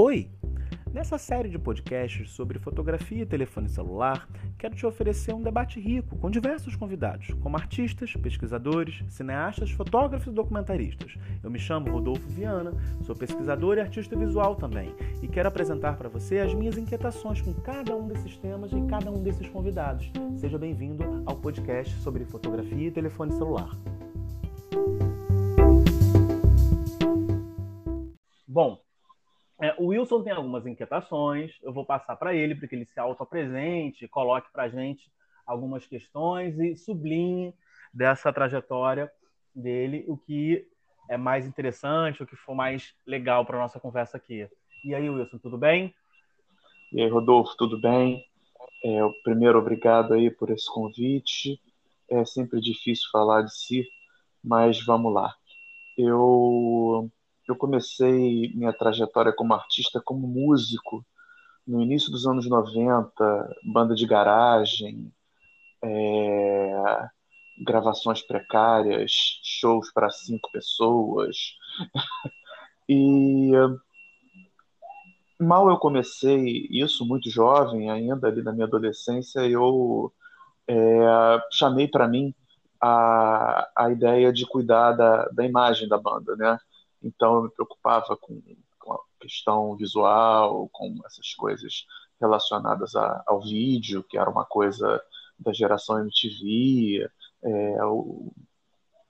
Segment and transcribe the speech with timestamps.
[0.00, 0.30] Oi!
[0.94, 6.16] Nessa série de podcasts sobre fotografia e telefone celular, quero te oferecer um debate rico
[6.18, 11.16] com diversos convidados, como artistas, pesquisadores, cineastas, fotógrafos e documentaristas.
[11.42, 16.08] Eu me chamo Rodolfo Viana, sou pesquisador e artista visual também, e quero apresentar para
[16.08, 20.12] você as minhas inquietações com cada um desses temas e cada um desses convidados.
[20.36, 23.76] Seja bem-vindo ao podcast sobre fotografia e telefone celular.
[28.46, 28.80] Bom,
[29.60, 32.98] é, o Wilson tem algumas inquietações, eu vou passar para ele para que ele se
[33.00, 35.10] auto-apresente, coloque para a gente
[35.44, 37.52] algumas questões e sublinhe
[37.92, 39.10] dessa trajetória
[39.54, 40.66] dele o que
[41.08, 44.48] é mais interessante, o que for mais legal para nossa conversa aqui.
[44.84, 45.92] E aí, Wilson, tudo bem?
[46.92, 48.24] E aí, Rodolfo, tudo bem?
[48.84, 51.60] É, primeiro, obrigado aí por esse convite.
[52.08, 53.88] É sempre difícil falar de si,
[54.44, 55.34] mas vamos lá.
[55.96, 57.10] Eu
[57.48, 61.04] eu comecei minha trajetória como artista como músico
[61.66, 65.12] no início dos anos 90, banda de garagem,
[65.82, 67.08] é,
[67.64, 69.10] gravações precárias,
[69.42, 71.36] shows para cinco pessoas.
[72.88, 73.52] e
[75.40, 80.12] mal eu comecei isso, muito jovem, ainda ali na minha adolescência, eu
[80.66, 82.34] é, chamei para mim
[82.80, 86.58] a, a ideia de cuidar da, da imagem da banda, né?
[87.02, 88.42] Então eu me preocupava com,
[88.78, 91.86] com a questão visual, com essas coisas
[92.20, 95.02] relacionadas a, ao vídeo, que era uma coisa
[95.38, 97.08] da geração MTV.
[97.42, 98.32] É, o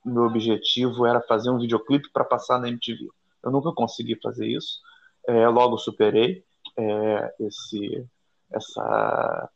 [0.04, 3.08] meu objetivo era fazer um videoclipe para passar na MTV.
[3.42, 4.80] Eu nunca consegui fazer isso.
[5.26, 6.44] É, logo superei
[6.76, 8.06] é, esse,
[8.50, 9.50] essa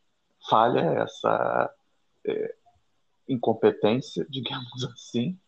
[0.49, 1.75] falha, essa
[2.27, 2.55] é,
[3.29, 5.39] incompetência, digamos assim.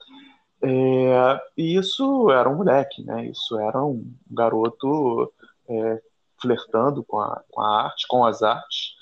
[0.66, 3.26] É, e isso era um moleque, né?
[3.26, 5.30] Isso era um garoto
[5.68, 6.02] é,
[6.40, 8.94] flertando com a, com a arte, com as artes.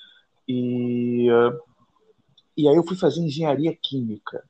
[0.49, 1.29] E,
[2.57, 4.43] e aí eu fui fazer engenharia química.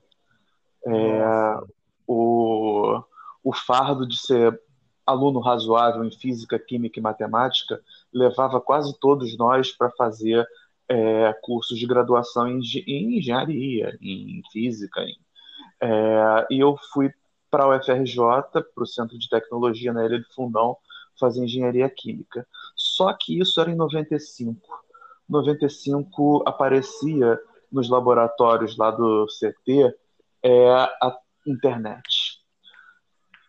[0.87, 1.61] É,
[2.07, 3.03] o,
[3.45, 4.59] o fardo de ser
[5.07, 7.81] aluno razoável em física, química e matemática
[8.13, 10.47] levava quase todos nós para fazer
[10.89, 15.17] é, cursos de graduação em, em engenharia, em física, em
[15.83, 17.13] é, e eu fui
[17.51, 18.17] para o UFRJ,
[18.53, 20.77] para o Centro de Tecnologia na Ilha do Fundão,
[21.19, 22.47] fazer engenharia química.
[22.77, 24.61] Só que isso era em 95.
[25.29, 27.39] 95 aparecia
[27.71, 29.95] nos laboratórios lá do CT
[30.43, 32.41] é, a internet.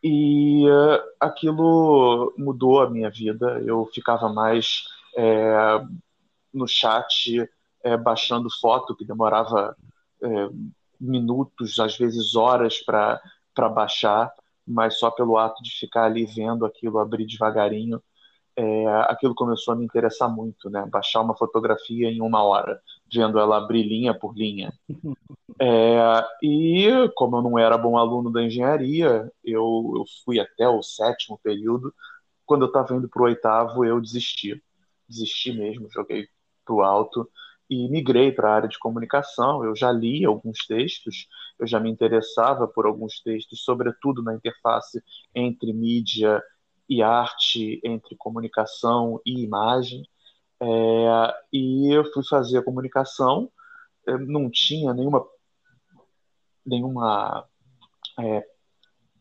[0.04, 3.62] E uh, aquilo mudou a minha vida.
[3.66, 4.84] Eu ficava mais
[5.18, 5.82] é,
[6.54, 7.50] no chat,
[7.84, 9.78] é, baixando foto, que demorava
[10.22, 10.50] é,
[11.04, 13.22] minutos, às vezes horas para
[13.70, 14.34] baixar,
[14.66, 18.02] mas só pelo ato de ficar ali vendo aquilo abrir devagarinho,
[18.56, 20.86] é, aquilo começou a me interessar muito, né?
[20.90, 22.80] Baixar uma fotografia em uma hora,
[23.12, 24.74] vendo ela abrir linha por linha.
[25.62, 30.82] É, e como eu não era bom aluno da engenharia, eu, eu fui até o
[30.82, 31.94] sétimo período.
[32.44, 34.62] Quando eu estava indo para o oitavo, eu desisti.
[35.08, 36.28] Desisti mesmo, joguei
[36.66, 37.30] pro alto
[37.70, 39.64] e migrei para a área de comunicação.
[39.64, 41.28] Eu já li alguns textos,
[41.60, 45.02] eu já me interessava por alguns textos, sobretudo na interface
[45.34, 46.42] entre mídia
[46.90, 50.04] e arte, entre comunicação e imagem.
[50.62, 53.52] É, e eu fui fazer a comunicação,
[54.28, 55.26] não tinha nenhuma,
[56.66, 57.46] nenhuma
[58.20, 58.46] é,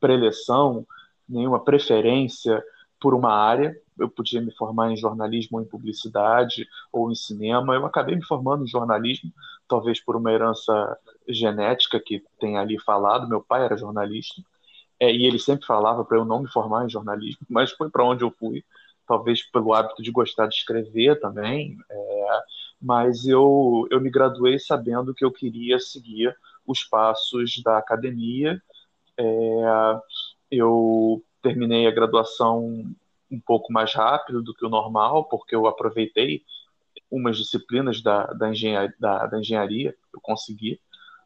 [0.00, 0.86] preleção,
[1.28, 2.62] nenhuma preferência
[3.00, 7.74] por uma área eu podia me formar em jornalismo ou em publicidade ou em cinema.
[7.74, 9.32] Eu acabei me formando em jornalismo,
[9.68, 10.98] talvez por uma herança
[11.28, 13.28] genética que tem ali falado.
[13.28, 14.42] Meu pai era jornalista
[15.02, 18.04] é, e ele sempre falava para eu não me formar em jornalismo, mas foi para
[18.04, 18.64] onde eu fui.
[19.04, 22.42] Talvez pelo hábito de gostar de escrever também, é,
[22.80, 26.32] mas eu, eu me graduei sabendo que eu queria seguir
[26.64, 28.62] os passos da academia.
[29.18, 30.00] É,
[30.48, 32.84] eu terminei a graduação
[33.32, 36.42] um pouco mais rápido do que o normal, porque eu aproveitei
[37.10, 40.78] umas disciplinas da, da, engenharia, da, da engenharia, eu consegui.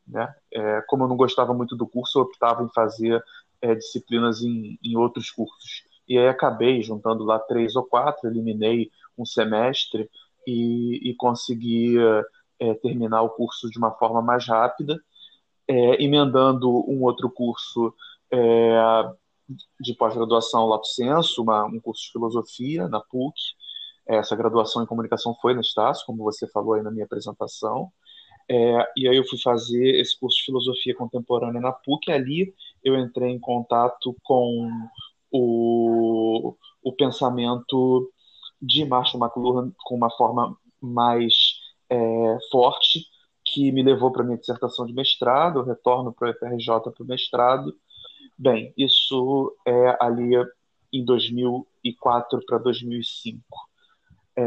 [0.06, 0.32] Né?
[0.52, 3.22] É, como eu não gostava muito do curso, eu optava em fazer
[3.60, 5.84] é, disciplinas em, em outros cursos.
[6.08, 10.08] E aí acabei juntando lá três ou quatro, eliminei um semestre
[10.46, 11.96] e, e consegui
[12.60, 15.00] é, terminar o curso de uma forma mais rápida,
[15.68, 17.92] é, emendando um outro curso
[18.30, 18.78] é,
[19.80, 23.34] de pós-graduação Lato Senso, uma, um curso de filosofia na PUC.
[24.06, 27.90] Essa graduação em comunicação foi na Estácio, como você falou aí na minha apresentação.
[28.48, 32.10] É, e aí eu fui fazer esse curso de filosofia contemporânea na PUC.
[32.10, 32.54] E ali
[32.84, 34.70] eu entrei em contato com
[35.30, 38.10] o, o pensamento
[38.60, 41.34] de Marshall McLuhan com uma forma mais
[41.90, 43.04] é, forte,
[43.44, 47.06] que me levou para minha dissertação de mestrado, eu retorno para o FRJ para o
[47.06, 47.74] mestrado.
[48.38, 50.34] Bem, isso é ali
[50.92, 53.42] em 2004 para 2005.
[54.36, 54.42] É,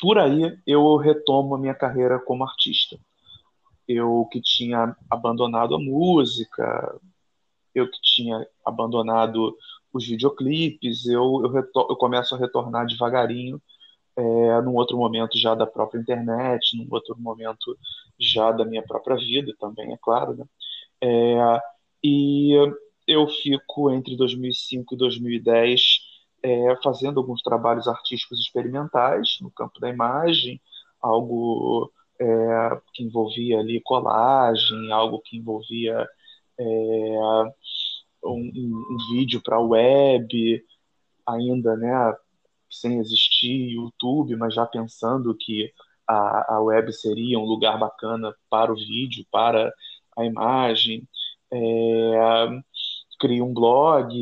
[0.00, 2.98] por aí eu retomo a minha carreira como artista.
[3.86, 7.00] Eu que tinha abandonado a música,
[7.74, 9.56] eu que tinha abandonado
[9.92, 13.60] os videoclipes, eu, eu, eu começo a retornar devagarinho
[14.16, 17.78] é, num outro momento já da própria internet, num outro momento
[18.18, 20.34] já da minha própria vida também, é claro.
[20.34, 20.44] Né?
[21.00, 21.60] É,
[22.02, 22.52] e
[23.06, 25.80] eu fico entre 2005 e 2010
[26.42, 30.60] é, fazendo alguns trabalhos artísticos experimentais no campo da imagem,
[31.00, 31.90] algo
[32.20, 36.06] é, que envolvia ali colagem, algo que envolvia
[36.58, 36.64] é,
[38.24, 40.64] um, um, vídeo para a web,
[41.26, 42.14] ainda, né,
[42.70, 45.72] sem existir YouTube, mas já pensando que
[46.06, 49.72] a, a web seria um lugar bacana para o vídeo, para
[50.16, 51.06] a imagem.
[51.52, 52.48] É,
[53.18, 54.14] crio um blog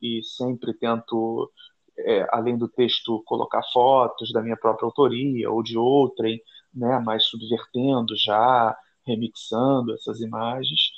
[0.00, 1.50] e sempre tento,
[1.98, 6.40] é, além do texto, colocar fotos da minha própria autoria ou de outrem,
[6.74, 8.76] né, mas subvertendo já,
[9.06, 10.92] remixando essas imagens.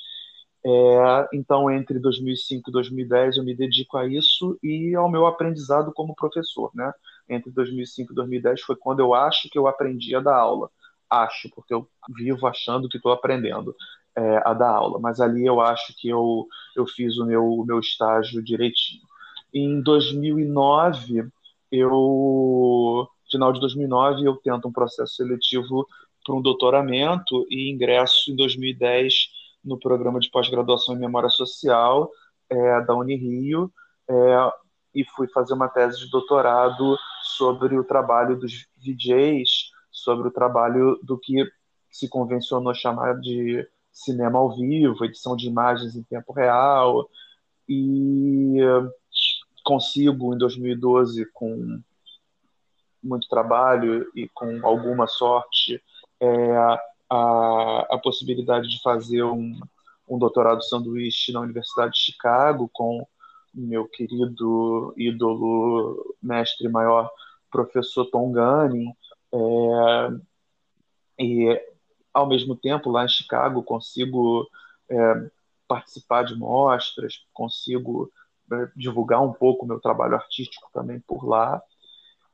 [0.63, 5.91] É, então, entre 2005 e 2010, eu me dedico a isso e ao meu aprendizado
[5.93, 6.71] como professor.
[6.75, 6.91] Né?
[7.29, 10.69] Entre 2005 e 2010 foi quando eu acho que eu aprendi a dar aula.
[11.09, 13.75] Acho, porque eu vivo achando que estou aprendendo
[14.15, 17.79] é, a dar aula, mas ali eu acho que eu, eu fiz o meu, meu
[17.79, 19.01] estágio direitinho.
[19.53, 21.27] Em 2009,
[21.71, 25.87] eu, final de 2009, eu tento um processo seletivo
[26.25, 29.13] para um doutoramento e ingresso em 2010
[29.63, 32.09] no programa de pós-graduação em Memória Social
[32.49, 33.71] é, da Unirio
[34.09, 34.51] é,
[34.93, 36.97] e fui fazer uma tese de doutorado
[37.37, 41.45] sobre o trabalho dos VJs, sobre o trabalho do que
[41.89, 47.09] se convencionou chamar de cinema ao vivo, edição de imagens em tempo real,
[47.67, 48.57] e
[49.63, 51.81] consigo, em 2012, com
[53.03, 55.81] muito trabalho e com alguma sorte,
[56.19, 56.57] é,
[57.09, 59.59] a, a possibilidade de fazer um,
[60.07, 63.05] um doutorado sanduíche na Universidade de Chicago com
[63.53, 67.09] meu querido ídolo, mestre maior,
[67.49, 68.93] professor Tom Gunning.
[69.33, 70.09] É,
[71.19, 71.61] e,
[72.13, 74.47] ao mesmo tempo, lá em Chicago, consigo
[74.89, 75.29] é,
[75.67, 78.11] participar de mostras, consigo
[78.51, 81.61] é, divulgar um pouco o meu trabalho artístico também por lá.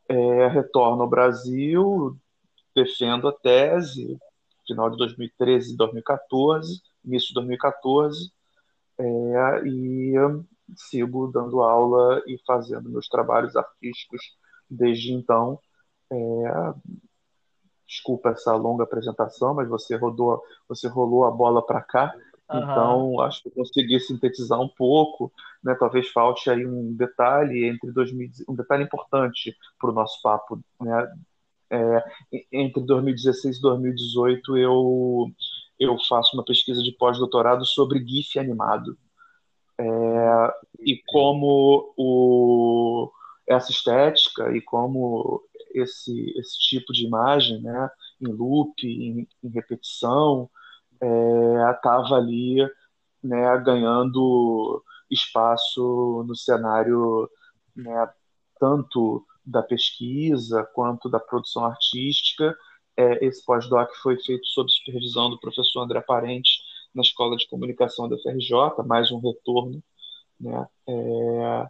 [0.09, 2.17] É, retorno ao Brasil,
[2.75, 4.17] defendo a tese,
[4.65, 8.31] final de 2013 e 2014, início de 2014,
[8.99, 10.13] é, e
[10.75, 14.21] sigo dando aula e fazendo meus trabalhos artísticos
[14.69, 15.59] desde então.
[16.11, 16.15] É,
[17.87, 22.13] desculpa essa longa apresentação, mas você rodou, você rolou a bola para cá.
[22.49, 22.59] Uhum.
[22.59, 25.31] Então, acho que consegui sintetizar um pouco,
[25.63, 25.75] né?
[25.75, 31.13] Talvez falte aí um detalhe entre 2000, um detalhe importante para o nosso papo, né?
[31.69, 32.03] É,
[32.49, 35.29] entre 2016 e 2018 eu,
[35.77, 38.97] eu faço uma pesquisa de pós-doutorado sobre GIF animado.
[39.77, 43.11] É, e como o,
[43.47, 45.43] essa estética e como
[45.79, 47.89] esse, esse tipo de imagem, né,
[48.21, 50.49] em loop, em, em repetição,
[51.73, 52.67] estava é, ali
[53.23, 57.29] né, ganhando espaço no cenário
[57.75, 58.09] né,
[58.59, 62.55] tanto da pesquisa quanto da produção artística.
[62.97, 66.61] É, esse pós-doc foi feito sob supervisão do professor André Parente
[66.93, 69.81] na Escola de Comunicação da FRJ, mais um retorno.
[70.39, 70.67] Né?
[70.87, 71.69] É,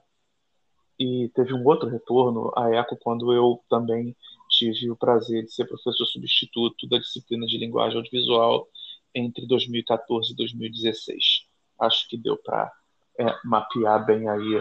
[1.00, 4.16] e teve um outro retorno à ECO quando eu também
[4.50, 8.68] tive o prazer de ser professor substituto da disciplina de linguagem audiovisual
[9.13, 11.48] entre 2014 e 2016.
[11.80, 12.72] Acho que deu para
[13.20, 14.56] é, mapear bem aí.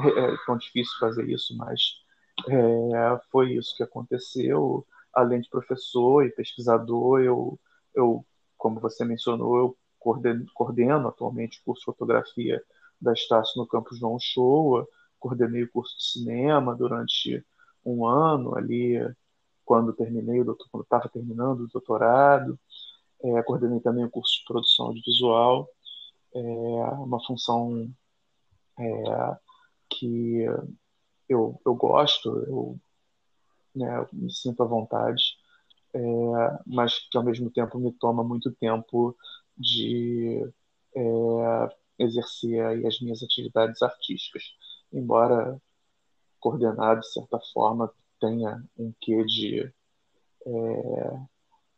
[0.00, 1.96] É, é tão difícil fazer isso, mas
[2.48, 4.86] é, foi isso que aconteceu.
[5.12, 7.60] Além de professor e pesquisador, eu,
[7.94, 8.24] eu
[8.56, 12.62] como você mencionou, eu coordeno, coordeno atualmente o curso de fotografia
[13.00, 14.86] da Estácio no campus João Shoa,
[15.22, 17.44] coordenei o curso de cinema durante
[17.84, 18.98] um ano ali,
[19.64, 22.58] quando terminei, quando estava terminando o doutorado,
[23.22, 25.68] é, coordenei também o curso de produção audiovisual,
[26.34, 27.88] é, uma função
[28.78, 29.36] é,
[29.88, 30.44] que
[31.28, 32.80] eu, eu gosto, eu,
[33.74, 35.22] né, eu me sinto à vontade,
[35.94, 36.00] é,
[36.66, 39.16] mas que ao mesmo tempo me toma muito tempo
[39.56, 40.42] de
[40.96, 41.02] é,
[41.98, 44.42] exercer as minhas atividades artísticas.
[44.92, 45.60] Embora
[46.40, 49.72] coordenado, de certa forma, tenha um quê de,
[50.46, 51.20] é,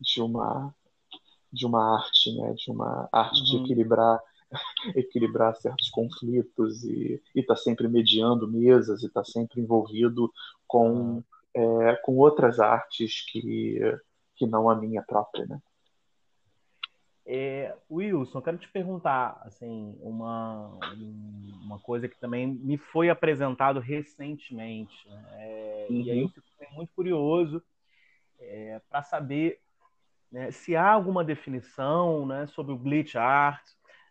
[0.00, 0.74] de, uma,
[1.52, 2.54] de uma arte, né?
[2.54, 3.44] de uma arte uhum.
[3.44, 4.20] de equilibrar
[4.94, 10.32] equilibrar certos conflitos e está sempre mediando mesas e está sempre envolvido
[10.66, 13.80] com, é, com outras artes que,
[14.36, 15.60] que não a minha própria, né?
[17.26, 20.78] É, Wilson, quero te perguntar assim uma,
[21.64, 25.24] uma coisa que também me foi apresentado recentemente né?
[25.38, 26.00] é, uhum.
[26.02, 27.62] e aí eu fico muito curioso
[28.38, 29.58] é, para saber
[30.30, 33.62] né, se há alguma definição né, sobre o glitch art,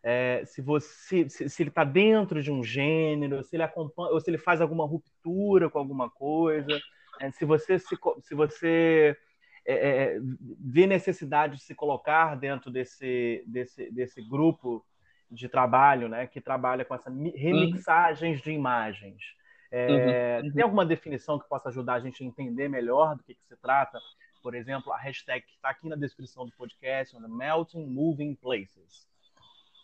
[0.02, 4.20] é, se você se, se ele está dentro de um gênero, se ele acompanha ou
[4.20, 6.80] se ele faz alguma ruptura com alguma coisa,
[7.20, 9.18] é, se você se, se você
[9.66, 10.20] é, é,
[10.60, 14.86] vê necessidade de se colocar dentro desse, desse, desse grupo
[15.30, 18.44] de trabalho, né, que trabalha com essas remixagens uhum.
[18.44, 19.24] de imagens.
[19.72, 20.54] É, uhum.
[20.54, 23.58] Tem alguma definição que possa ajudar a gente a entender melhor do que, que se
[23.58, 24.00] trata?
[24.44, 29.08] Por exemplo, a hashtag que está aqui na descrição do podcast, Melting Moving Places.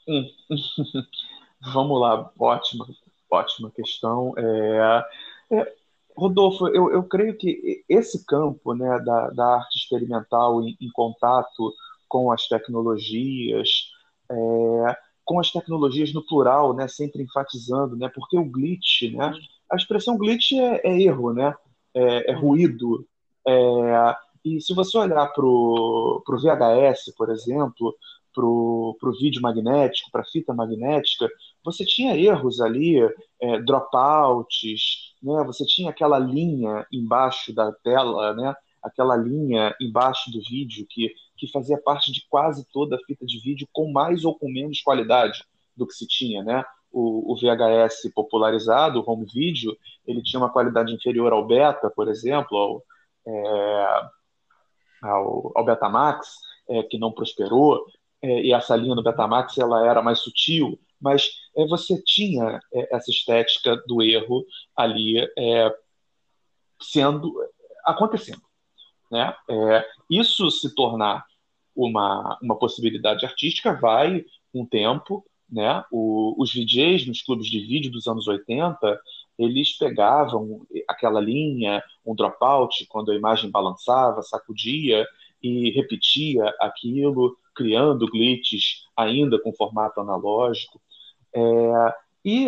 [0.08, 0.26] Hum.
[1.74, 2.86] Vamos lá, ótima,
[3.30, 4.34] ótima questão.
[4.38, 5.06] É,
[5.52, 5.76] é,
[6.16, 11.74] Rodolfo, eu, eu creio que esse campo né, da, da arte experimental em, em contato
[12.08, 13.92] com as tecnologias,
[14.30, 19.32] é, com as tecnologias no plural, né, sempre enfatizando, né, porque o glitch, né,
[19.72, 21.54] a expressão glitch é, é erro, né,
[21.94, 23.08] é, é ruído.
[23.48, 27.96] É, e se você olhar para o VHS, por exemplo,
[28.34, 31.30] para o vídeo magnético, para a fita magnética,
[31.64, 33.00] você tinha erros ali,
[33.42, 35.44] é, dropouts, né?
[35.46, 38.56] você tinha aquela linha embaixo da tela, né?
[38.82, 43.40] aquela linha embaixo do vídeo que, que fazia parte de quase toda a fita de
[43.40, 45.44] vídeo com mais ou com menos qualidade
[45.76, 46.64] do que se tinha, né?
[46.92, 52.08] O, o VHS popularizado, o home video, ele tinha uma qualidade inferior ao beta, por
[52.08, 52.84] exemplo, ao,
[53.28, 54.02] é,
[55.04, 56.36] ao, ao Betamax,
[56.68, 57.86] é, que não prosperou
[58.22, 62.96] é, e essa linha do Betamax ela era mais sutil, mas é, você tinha é,
[62.96, 65.74] essa estética do erro ali é,
[66.82, 67.34] sendo
[67.86, 68.42] acontecendo,
[69.12, 69.36] né?
[69.50, 71.26] É, isso se tornar
[71.76, 75.84] uma, uma possibilidade artística vai um tempo, né?
[75.92, 79.00] O, os DJs nos clubes de vídeo dos anos 80
[79.40, 85.08] eles pegavam aquela linha, um dropout, quando a imagem balançava, sacudia
[85.42, 90.82] e repetia aquilo criando glitches ainda com formato analógico.
[91.36, 91.94] É,
[92.26, 92.48] e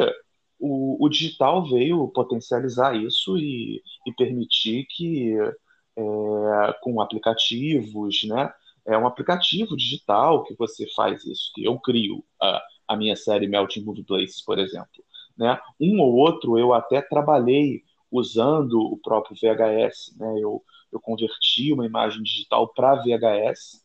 [0.59, 8.51] o, o, digital veio potencializar isso e, e permitir que, é, com aplicativos, né,
[8.85, 13.47] é um aplicativo digital que você faz isso, que eu crio a, a minha série
[13.47, 15.03] Melting Movie Places, por exemplo.
[15.37, 15.57] Né?
[15.79, 20.15] Um ou outro eu até trabalhei usando o próprio VHS.
[20.17, 20.39] Né?
[20.39, 20.61] Eu,
[20.91, 23.83] eu converti uma imagem digital para VHS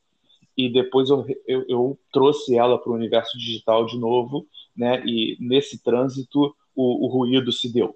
[0.56, 4.46] e depois eu, eu, eu trouxe ela para o universo digital de novo,
[4.76, 5.02] né?
[5.06, 7.94] E nesse trânsito o, o, ruído se deu,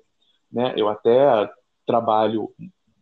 [0.50, 0.74] né?
[0.76, 1.50] Eu até
[1.86, 2.52] trabalho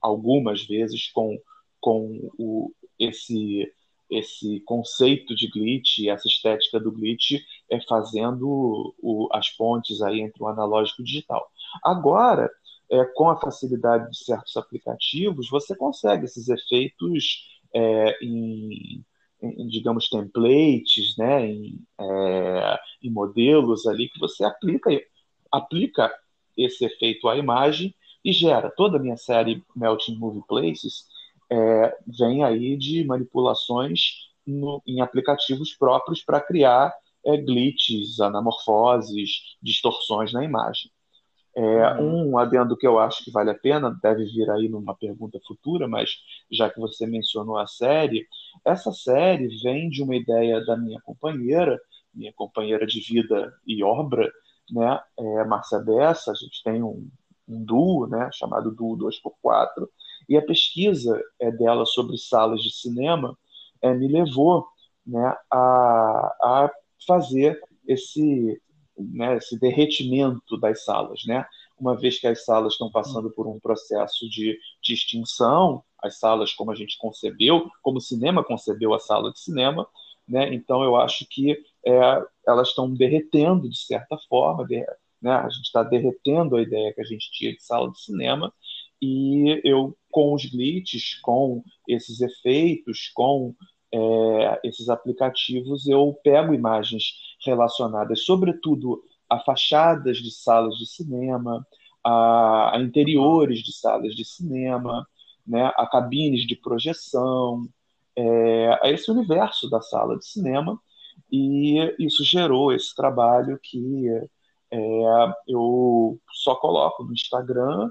[0.00, 1.38] algumas vezes com,
[1.80, 3.70] com o, esse
[4.10, 7.32] esse conceito de glitch, essa estética do glitch,
[7.70, 11.46] é fazendo o, as pontes aí entre o analógico e o digital.
[11.84, 12.50] Agora,
[12.90, 19.04] é, com a facilidade de certos aplicativos, você consegue esses efeitos é, em
[19.42, 24.90] em, digamos, templates, né, em, é, em, modelos ali que você aplica,
[25.50, 26.12] aplica
[26.56, 28.70] esse efeito à imagem e gera.
[28.70, 31.06] Toda a minha série Melting Movie Places
[31.50, 36.92] é, vem aí de manipulações no, em aplicativos próprios para criar
[37.24, 40.90] é, glitches, anamorfoses, distorções na imagem.
[41.56, 42.30] É, uhum.
[42.30, 45.88] um adendo que eu acho que vale a pena, deve vir aí numa pergunta futura,
[45.88, 46.10] mas
[46.50, 48.26] já que você mencionou a série,
[48.64, 51.78] essa série vem de uma ideia da minha companheira,
[52.14, 54.30] minha companheira de vida e obra,
[54.70, 57.08] né, é, Márcia Bessa, a gente tem um,
[57.48, 59.88] um duo, né, chamado Duo 2x4,
[60.28, 63.36] e a pesquisa é, dela sobre salas de cinema
[63.80, 64.66] é, me levou
[65.06, 66.70] né, a, a
[67.06, 68.60] fazer esse
[68.98, 71.46] né, esse derretimento das salas, né?
[71.78, 76.52] Uma vez que as salas estão passando por um processo de, de extinção, as salas
[76.52, 79.86] como a gente concebeu, como o cinema concebeu a sala de cinema,
[80.26, 80.52] né?
[80.54, 81.52] Então eu acho que
[81.86, 84.84] é, elas estão derretendo de certa forma, de,
[85.20, 85.32] né?
[85.32, 88.52] A gente está derretendo a ideia que a gente tinha de sala de cinema
[89.00, 93.54] e eu com os glitches, com esses efeitos, com
[93.92, 97.14] é, esses aplicativos, eu pego imagens
[97.44, 101.66] relacionadas, sobretudo, a fachadas de salas de cinema,
[102.02, 105.06] a, a interiores de salas de cinema,
[105.48, 107.66] né, a cabines de projeção,
[108.14, 110.78] é, a esse universo da sala de cinema,
[111.30, 114.08] e isso gerou esse trabalho que
[114.70, 114.78] é,
[115.46, 117.90] eu só coloco no Instagram.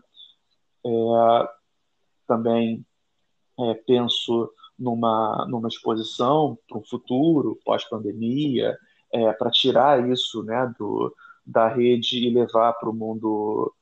[0.85, 0.89] É,
[2.27, 2.85] também
[3.59, 8.77] é, penso numa, numa exposição para o futuro, pós-pandemia,
[9.11, 11.13] é, para tirar isso né, do,
[11.45, 13.73] da rede e levar para o mundo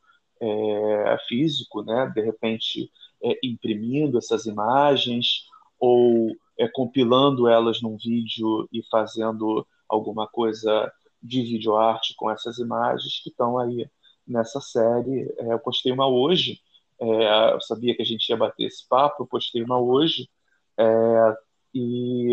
[0.42, 2.12] é, físico, né?
[2.14, 2.92] de repente
[3.24, 5.48] é, imprimindo essas imagens
[5.80, 13.22] ou é, compilando elas num vídeo e fazendo alguma coisa de videoarte com essas imagens
[13.24, 13.88] que estão aí
[14.28, 15.34] nessa série.
[15.40, 16.60] É, eu postei uma hoje,
[17.00, 20.30] é, eu sabia que a gente ia bater esse papo, eu postei uma hoje,
[20.78, 21.36] é,
[21.74, 22.32] e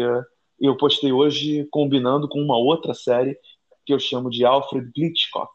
[0.60, 3.36] eu postei hoje combinando com uma outra série
[3.84, 5.52] que eu chamo de Alfred Hitchcock,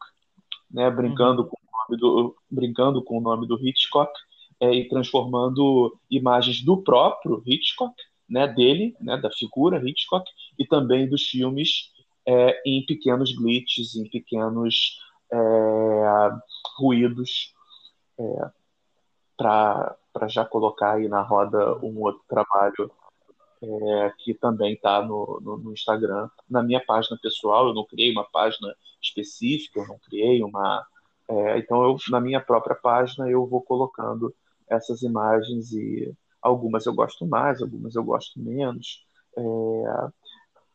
[0.70, 1.48] né, brincando, uhum.
[1.48, 1.57] com
[1.88, 4.12] nome do, brincando com o nome do Hitchcock
[4.60, 7.94] é, e transformando imagens do próprio Hitchcock,
[8.28, 10.28] né, dele, né, da figura Hitchcock,
[10.58, 11.90] e também dos filmes
[12.26, 14.98] é, em pequenos glitches, em pequenos
[15.32, 16.30] é,
[16.78, 17.54] ruídos,
[18.18, 18.50] é,
[19.36, 19.96] para
[20.28, 22.90] já colocar aí na roda um outro trabalho
[23.62, 27.68] é, que também está no, no, no, Instagram, na minha página pessoal.
[27.68, 30.86] Eu não criei uma página específica, eu não criei uma.
[31.28, 34.34] É, então, eu, na minha própria página, eu vou colocando
[34.68, 39.06] essas imagens e algumas eu gosto mais, algumas eu gosto menos.
[39.36, 40.08] É,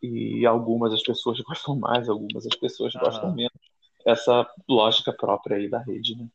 [0.02, 3.52] e algumas as pessoas gostam mais, algumas as pessoas gostam menos.
[4.06, 6.28] Essa lógica própria aí da rede, né?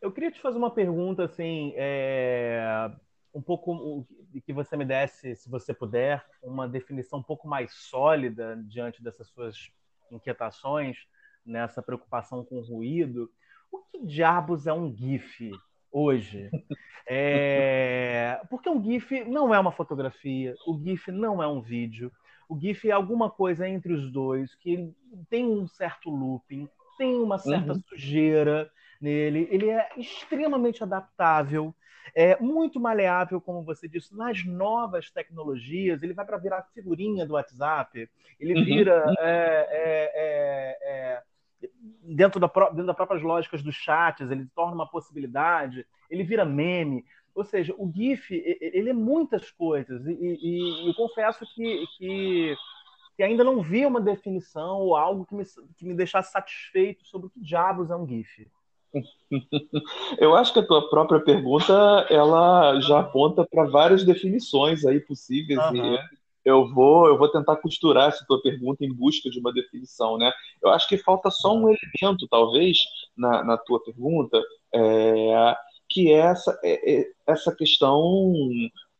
[0.00, 2.90] Eu queria te fazer uma pergunta, assim, é
[3.32, 4.06] um pouco
[4.44, 9.28] que você me desse, se você puder, uma definição um pouco mais sólida diante dessas
[9.28, 9.70] suas
[10.10, 10.98] inquietações,
[11.44, 13.30] nessa preocupação com o ruído.
[13.70, 15.50] O que diabos é um GIF
[15.90, 16.50] hoje?
[17.04, 18.40] É...
[18.48, 22.12] Porque um GIF não é uma fotografia, o GIF não é um vídeo,
[22.48, 24.94] o GIF é alguma coisa entre os dois, que
[25.28, 27.82] tem um certo looping, tem uma certa uhum.
[27.88, 31.74] sujeira nele, ele é extremamente adaptável
[32.14, 36.02] é muito maleável, como você disse, nas novas tecnologias.
[36.02, 38.64] Ele vai para virar figurinha do WhatsApp, ele uhum.
[38.64, 39.14] vira uhum.
[39.18, 41.22] é, é, é,
[42.02, 47.04] dentro, da, dentro das próprias lógicas dos chats, ele torna uma possibilidade, ele vira meme.
[47.34, 52.54] Ou seja, o GIF ele é muitas coisas e, e, e eu confesso que, que,
[53.16, 55.44] que, ainda não vi uma definição ou algo que me,
[55.78, 58.46] que me deixasse satisfeito sobre o que diabos é um GIF.
[60.18, 61.72] Eu acho que a tua própria pergunta
[62.10, 65.94] ela já aponta para várias definições aí possíveis uhum.
[65.94, 65.98] e
[66.44, 70.32] eu vou eu vou tentar costurar essa tua pergunta em busca de uma definição, né?
[70.62, 72.78] Eu acho que falta só um elemento talvez
[73.16, 74.40] na, na tua pergunta
[74.74, 75.56] é,
[75.88, 78.42] que é essa é, é essa questão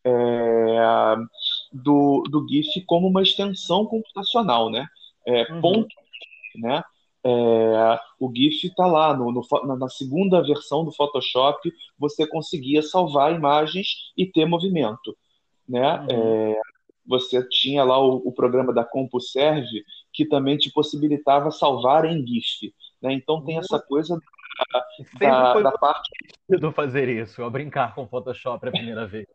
[0.04, 1.16] é,
[1.72, 4.86] do, do GIF como uma extensão computacional, né?
[5.26, 5.60] É, uhum.
[5.60, 5.94] Ponto,
[6.56, 6.82] né?
[7.24, 13.32] É, o GIF está lá, no, no, na segunda versão do Photoshop, você conseguia salvar
[13.32, 15.16] imagens e ter movimento.
[15.68, 16.00] Né?
[16.00, 16.06] Uhum.
[16.10, 16.60] É,
[17.06, 22.72] você tinha lá o, o, programa da CompuServe, que também te possibilitava salvar em GIF.
[23.00, 23.12] Né?
[23.12, 23.82] Então tem essa uhum.
[23.88, 24.18] coisa
[24.72, 24.86] da,
[25.18, 26.10] da, foi da parte.
[26.74, 29.26] fazer isso, brincar com o Photoshop a primeira vez.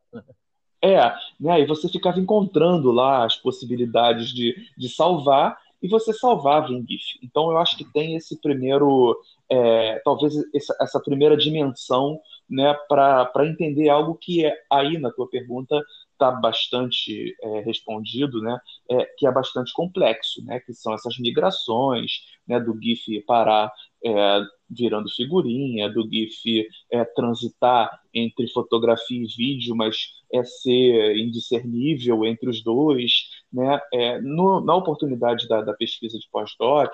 [0.82, 1.62] É, né?
[1.62, 7.20] E você ficava encontrando lá as possibilidades de, de salvar e você salvava em GIF.
[7.24, 13.46] Então eu acho que tem esse primeiro, é, talvez essa, essa, primeira dimensão, né, para
[13.46, 15.82] entender algo que é aí na tua pergunta
[16.18, 22.24] está bastante é, respondido, né, é, que é bastante complexo, né, que são essas migrações,
[22.48, 23.72] né, do GIF parar
[24.04, 32.26] é, virando figurinha, do GIF é, transitar entre fotografia e vídeo, mas é ser indiscernível
[32.26, 33.12] entre os dois.
[33.52, 33.80] Né?
[33.94, 36.92] É, no, na oportunidade da, da pesquisa de pós-doc,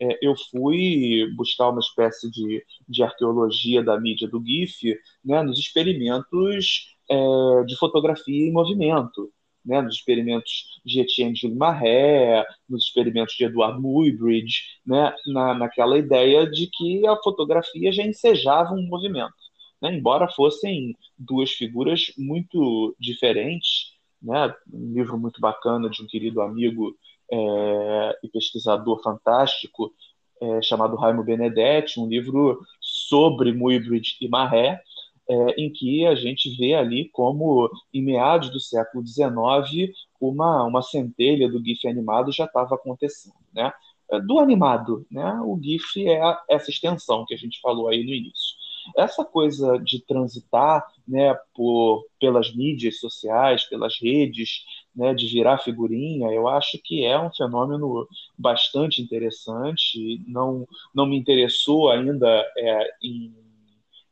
[0.00, 5.58] é, eu fui buscar uma espécie de, de arqueologia da mídia do GIF né, nos
[5.58, 9.30] experimentos é, de fotografia em movimento
[9.64, 15.98] né, nos experimentos de Etienne Gilles Maré, nos experimentos de Edward Muybridge, né, na, naquela
[15.98, 19.34] ideia de que a fotografia já ensejava um movimento.
[19.80, 26.40] Né, embora fossem duas figuras muito diferentes, né, um livro muito bacana de um querido
[26.40, 26.96] amigo
[27.30, 29.92] é, e pesquisador fantástico
[30.40, 34.80] é, chamado Raimo Benedetti, um livro sobre Muybridge e Maré,
[35.32, 40.82] é, em que a gente vê ali como, em meados do século XIX, uma, uma
[40.82, 43.34] centelha do GIF animado já estava acontecendo.
[43.54, 43.72] Né?
[44.26, 45.40] do animado, né?
[45.42, 48.56] O GIF é essa extensão que a gente falou aí no início.
[48.96, 54.64] Essa coisa de transitar né, por, pelas mídias sociais, pelas redes,
[54.94, 60.22] né, de virar figurinha, eu acho que é um fenômeno bastante interessante.
[60.26, 63.34] Não, não me interessou ainda é, em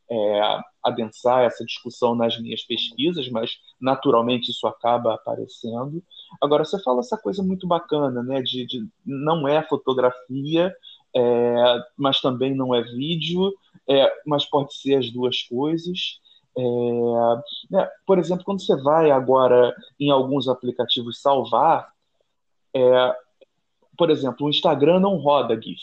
[0.09, 6.03] é, adensar essa discussão nas minhas pesquisas, mas naturalmente isso acaba aparecendo.
[6.41, 10.73] Agora, você fala essa coisa muito bacana, né, de, de não é fotografia,
[11.15, 13.53] é, mas também não é vídeo,
[13.87, 16.19] é, mas pode ser as duas coisas.
[16.57, 16.61] É,
[17.69, 21.89] né, por exemplo, quando você vai agora em alguns aplicativos salvar,
[22.75, 23.15] é,
[23.97, 25.81] por exemplo, o Instagram não roda GIF,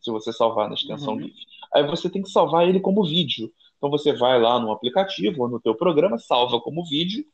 [0.00, 1.22] se você salvar na extensão uhum.
[1.22, 1.36] GIF.
[1.72, 3.50] Aí você tem que salvar ele como vídeo.
[3.82, 7.24] Então você vai lá no aplicativo ou no teu programa, salva como vídeo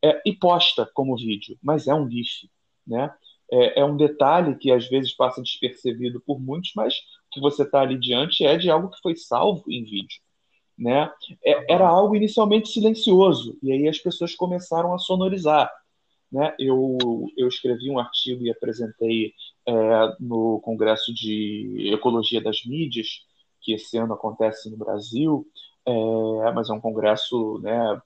[0.00, 2.48] é, e posta como vídeo, mas é um GIF,
[2.86, 3.12] né?
[3.50, 6.94] É, é, um detalhe que às vezes passa despercebido por muitos, mas
[7.32, 10.20] que você está ali diante é de algo que foi salvo em vídeo.
[10.78, 11.10] Né?
[11.44, 15.68] É, era algo inicialmente silencioso, e aí as pessoas começaram a sonorizar.
[16.30, 16.54] Né?
[16.60, 16.96] Eu,
[17.36, 19.32] eu escrevi um artigo e apresentei
[19.66, 19.72] é,
[20.20, 23.26] no Congresso de Ecologia das Mídias,
[23.60, 25.46] que esse ano acontece no Brasil,
[25.88, 28.00] é, mas é um congresso né,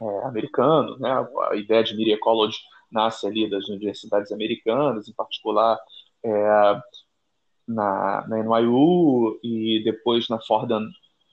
[0.00, 1.10] é, americano, né?
[1.50, 2.58] a ideia de Media Ecology
[2.90, 5.78] nasce ali das universidades americanas, em particular
[6.24, 6.80] é,
[7.66, 10.86] na, na NYU e depois na Fordham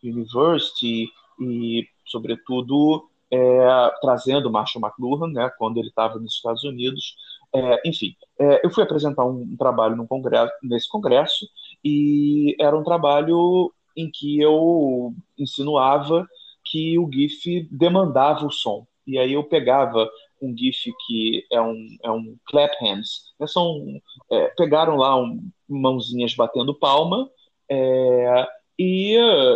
[0.04, 7.16] University e, sobretudo, é, trazendo Marshall McLuhan, né, quando ele estava nos Estados Unidos.
[7.54, 11.48] É, enfim, é, eu fui apresentar um, um trabalho congresso, nesse congresso
[11.84, 16.28] e era um trabalho em que eu insinuava
[16.64, 18.86] que o GIF demandava o som.
[19.06, 20.08] E aí eu pegava
[20.42, 23.34] um GIF que é um, é um clap hands.
[23.40, 23.48] Né?
[23.48, 23.84] São,
[24.32, 27.30] é, pegaram lá um, mãozinhas batendo palma
[27.70, 29.14] é, e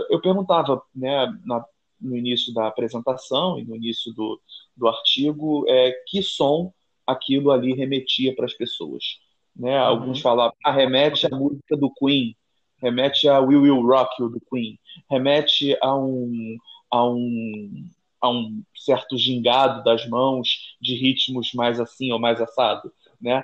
[0.09, 1.63] eu perguntava né, na,
[1.99, 4.41] no início da apresentação e no início do,
[4.75, 6.73] do artigo é, que som
[7.05, 9.19] aquilo ali remetia para as pessoas.
[9.55, 9.79] Né?
[9.79, 9.87] Uhum.
[9.87, 12.35] Alguns falavam, ah, remete à música do Queen,
[12.81, 16.57] remete a We Will Rock You do Queen, remete a um,
[16.89, 17.89] a um
[18.21, 23.43] a um certo gingado das mãos de ritmos mais assim ou mais assado, né?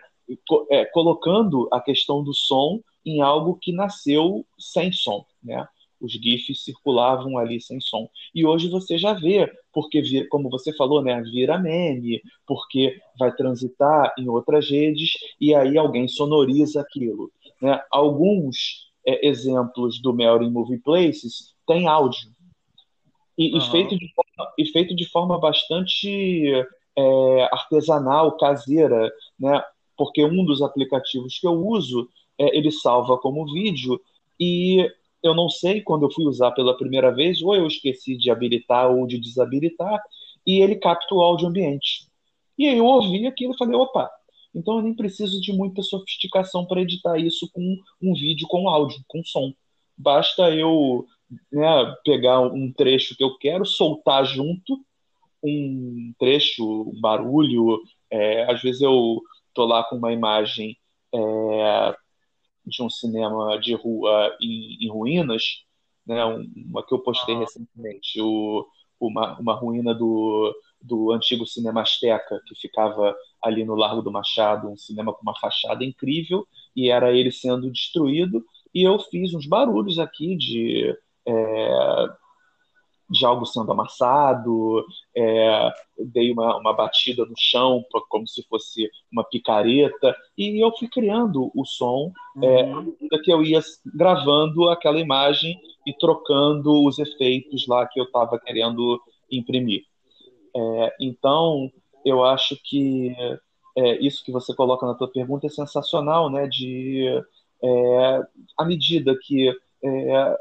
[0.70, 5.68] É, colocando a questão do som em algo que nasceu sem som, né?
[6.00, 8.08] Os GIFs circulavam ali sem som.
[8.36, 14.14] E hoje você já vê, porque, como você falou, né, vira meme, porque vai transitar
[14.16, 17.32] em outras redes e aí alguém sonoriza aquilo.
[17.60, 17.82] Né?
[17.90, 22.30] Alguns é, exemplos do Melody Movie Places têm áudio,
[23.38, 23.58] e, uhum.
[23.58, 26.52] e, feito, de forma, e feito de forma bastante
[26.98, 29.64] é, artesanal, caseira, né?
[29.96, 34.00] Porque um dos aplicativos que eu uso, é, ele salva como vídeo
[34.40, 34.90] e
[35.24, 38.92] eu não sei quando eu fui usar pela primeira vez, ou eu esqueci de habilitar
[38.92, 40.02] ou de desabilitar,
[40.46, 42.08] e ele capta o áudio ambiente.
[42.58, 44.10] E aí eu ouvi aquilo e falei, opa,
[44.58, 49.00] então eu nem preciso de muita sofisticação para editar isso com um vídeo com áudio,
[49.08, 49.54] com som.
[49.96, 51.06] Basta eu
[51.52, 54.80] né, pegar um trecho que eu quero, soltar junto
[55.44, 57.82] um trecho, um barulho.
[58.10, 59.22] É, às vezes eu
[59.54, 60.78] tô lá com uma imagem
[61.14, 61.96] é,
[62.66, 65.64] de um cinema de rua em, em ruínas,
[66.06, 67.40] né, uma que eu postei ah.
[67.40, 68.66] recentemente, o,
[69.00, 74.70] uma, uma ruína do, do antigo cinema Azteca, que ficava ali no Largo do Machado,
[74.70, 79.48] um cinema com uma fachada incrível, e era ele sendo destruído, e eu fiz uns
[79.48, 80.96] barulhos aqui de
[81.28, 82.08] é,
[83.10, 84.86] de algo sendo amassado,
[85.16, 90.88] é, dei uma, uma batida no chão como se fosse uma picareta, e eu fui
[90.90, 92.12] criando o som
[92.42, 92.96] é, uhum.
[93.12, 93.62] é, que eu ia
[93.96, 99.84] gravando aquela imagem e trocando os efeitos lá que eu estava querendo imprimir.
[100.58, 101.72] É, então,
[102.04, 103.16] eu acho que
[103.78, 106.48] é, isso que você coloca na tua pergunta é sensacional, né?
[106.48, 107.06] De
[107.64, 108.22] é,
[108.58, 109.50] à medida que
[109.84, 110.38] é,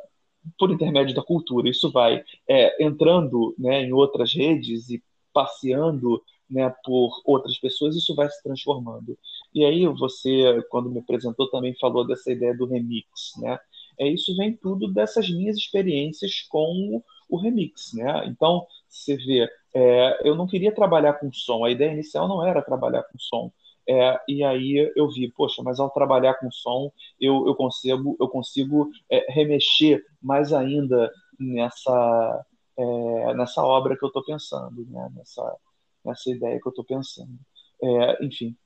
[0.58, 1.68] por intermédio da cultura.
[1.68, 5.02] Isso vai é, entrando né, em outras redes e
[5.32, 9.18] passeando né, por outras pessoas, isso vai se transformando.
[9.54, 13.58] E aí você, quando me apresentou, também falou dessa ideia do remix, né?
[13.98, 18.26] É, isso vem tudo dessas minhas experiências com o remix, né?
[18.26, 22.62] Então, você vê, é, eu não queria trabalhar com som, a ideia inicial não era
[22.62, 23.52] trabalhar com som,
[23.86, 28.26] é, e aí eu vi, poxa, mas ao trabalhar com som, eu, eu consigo, eu
[28.26, 32.46] consigo é, remexer mais ainda nessa,
[32.78, 35.12] é, nessa obra que eu estou pensando, né?
[35.14, 35.56] nessa,
[36.02, 37.38] nessa ideia que eu estou pensando.
[37.82, 38.56] É, enfim,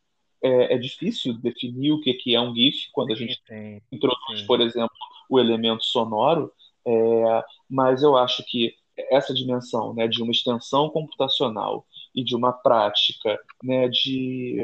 [0.40, 4.40] é, é, difícil definir o que, que é um GIF quando a gente sim, introduz,
[4.40, 4.46] sim.
[4.46, 4.94] por exemplo,
[5.29, 6.53] o elemento sonoro,
[6.87, 8.75] é, mas eu acho que
[9.11, 14.59] essa dimensão né, de uma extensão computacional e de uma prática né, de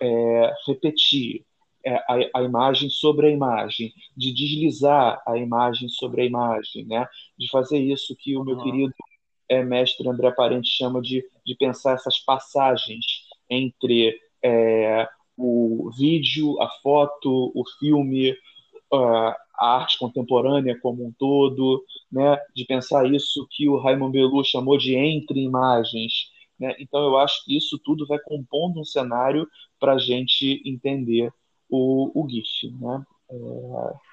[0.00, 1.44] é, repetir
[1.84, 7.06] é, a, a, imagem sobre a imagem, de deslizar a imagem sobre a imagem, né,
[7.36, 8.62] de fazer isso que o meu uhum.
[8.62, 8.94] querido
[9.48, 13.04] é, mestre André Parente chama de, de pensar essas passagens
[13.50, 18.34] entre é, o vídeo, a foto, o filme,
[18.94, 24.76] a arte contemporânea como um todo, né, de pensar isso que o Raymond Bellu chamou
[24.76, 26.30] de entre imagens.
[26.58, 26.74] Né?
[26.78, 29.48] Então, eu acho que isso tudo vai compondo um cenário
[29.80, 31.32] para a gente entender
[31.68, 32.70] o, o GIF.
[32.78, 33.04] Né?
[33.30, 34.12] É...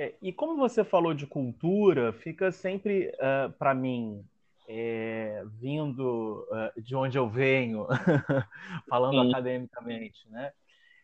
[0.00, 4.24] É, e como você falou de cultura, fica sempre, uh, para mim,
[4.68, 7.84] é, vindo uh, de onde eu venho,
[8.88, 9.28] falando Sim.
[9.28, 10.52] academicamente, né?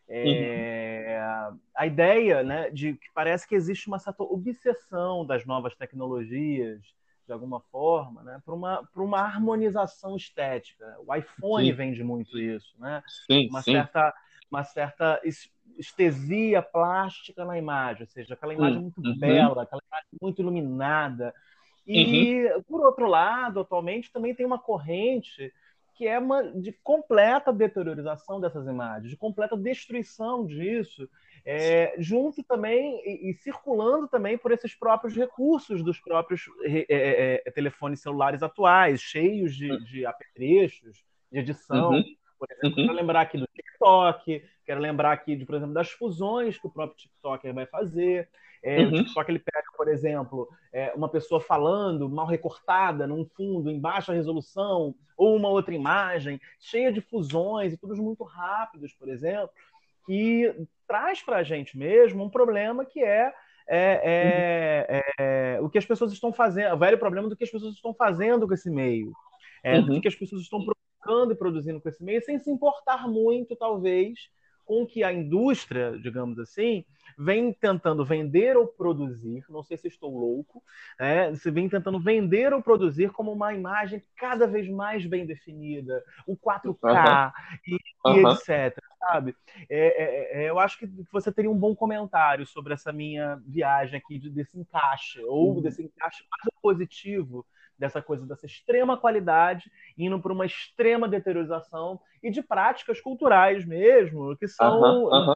[0.09, 1.59] É, uhum.
[1.75, 6.81] A ideia né, de que parece que existe uma certa obsessão das novas tecnologias,
[7.27, 10.85] de alguma forma, né, para uma, uma harmonização estética.
[11.07, 11.73] O iPhone sim.
[11.73, 13.03] vende muito isso, né?
[13.27, 13.73] Sim, uma sim.
[13.73, 14.15] certa
[14.51, 15.21] uma certa
[15.77, 19.19] estesia plástica na imagem, ou seja, aquela imagem muito uhum.
[19.19, 21.35] bela, aquela imagem muito iluminada.
[21.87, 22.63] E, uhum.
[22.63, 25.53] por outro lado, atualmente também tem uma corrente
[25.95, 31.09] que é uma de completa deteriorização dessas imagens, de completa destruição disso,
[31.45, 37.43] é, junto também e, e, circulando também por esses próprios recursos dos próprios é, é,
[37.47, 39.85] é, telefones celulares atuais, cheios de, uhum.
[39.85, 41.91] de apetrechos, de edição.
[41.91, 42.05] Uhum.
[42.39, 42.87] Por exemplo, uhum.
[42.87, 46.71] quero lembrar aqui do TikTok, quero lembrar aqui, de, por exemplo, das fusões que o
[46.71, 48.29] próprio TikToker vai fazer.
[48.65, 48.89] É, uhum.
[48.89, 53.79] O TikTok ele pega, por exemplo, é, uma pessoa falando mal recortada num fundo em
[53.79, 59.51] baixa resolução, ou uma outra imagem cheia de fusões e todos muito rápidos, por exemplo,
[60.07, 63.35] que traz para a gente mesmo um problema que é
[63.67, 67.51] é, é, é, o que as pessoas estão fazendo, o velho problema do que as
[67.51, 69.13] pessoas estão fazendo com esse meio,
[69.63, 69.87] é, uhum.
[69.87, 73.57] do que as pessoas estão provocando e produzindo com esse meio, sem se importar muito,
[73.57, 74.31] talvez,
[74.65, 76.85] com que a indústria, digamos assim,
[77.19, 80.63] vem tentando vender ou produzir, não sei se estou louco,
[80.99, 81.35] né?
[81.35, 86.37] se vem tentando vender ou produzir como uma imagem cada vez mais bem definida, o
[86.37, 87.33] 4K uhum.
[87.67, 88.31] e, uhum.
[88.31, 88.83] e, etc.
[88.99, 89.37] Sabe?
[89.69, 93.99] É, é, é, eu acho que você teria um bom comentário sobre essa minha viagem
[93.99, 95.61] aqui de, desse encaixe, ou uhum.
[95.61, 97.47] desse encaixe mais positivo
[97.79, 104.37] dessa coisa dessa extrema qualidade indo para uma extrema deteriorização e de práticas culturais mesmo
[104.37, 105.35] que são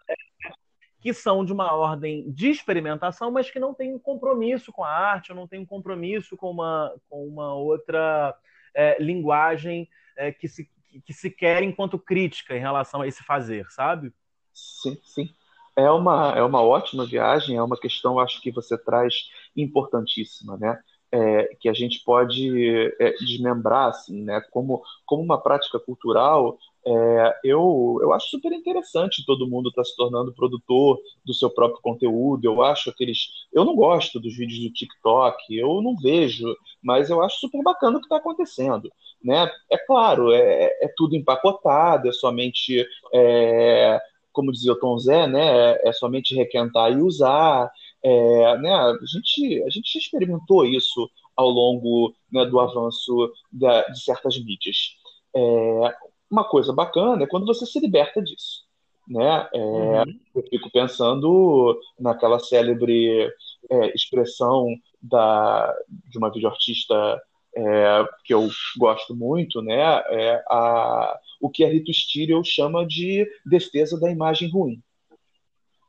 [1.00, 4.90] que são de uma ordem de experimentação, mas que não tem um compromisso com a
[4.90, 8.36] arte, não tem um compromisso com uma, com uma outra
[8.74, 10.68] é, linguagem é, que, se,
[11.04, 14.12] que se quer enquanto crítica em relação a esse fazer, sabe?
[14.52, 15.30] Sim, sim.
[15.76, 20.80] É uma, é uma ótima viagem, é uma questão, acho que você traz importantíssima, né?
[21.10, 24.42] É, que a gente pode é, desmembrar, assim, né?
[24.50, 29.84] Como, como uma prática cultural, é, eu, eu acho super interessante todo mundo estar tá
[29.84, 32.44] se tornando produtor do seu próprio conteúdo.
[32.46, 33.28] Eu acho aqueles.
[33.52, 36.46] Eu não gosto dos vídeos do TikTok, eu não vejo,
[36.82, 38.90] mas eu acho super bacana o que está acontecendo.
[39.22, 39.50] Né?
[39.70, 42.86] É claro, é, é tudo empacotado, é somente.
[43.12, 44.00] É,
[44.32, 47.68] como dizia o Tom Zé, né, é somente requentar e usar.
[48.02, 54.00] É, né, a, gente, a gente experimentou isso ao longo né, do avanço da, de
[54.02, 54.96] certas mídias.
[55.34, 55.94] É,
[56.30, 58.66] uma coisa bacana é quando você se liberta disso.
[59.08, 59.48] Né?
[59.54, 60.20] É, uhum.
[60.34, 63.30] Eu fico pensando naquela célebre
[63.70, 64.68] é, expressão
[65.00, 65.74] da,
[66.10, 67.20] de uma videoartista
[67.56, 69.80] é, que eu gosto muito, né?
[69.80, 74.82] É a, o que a Rito Stirel chama de defesa da imagem ruim.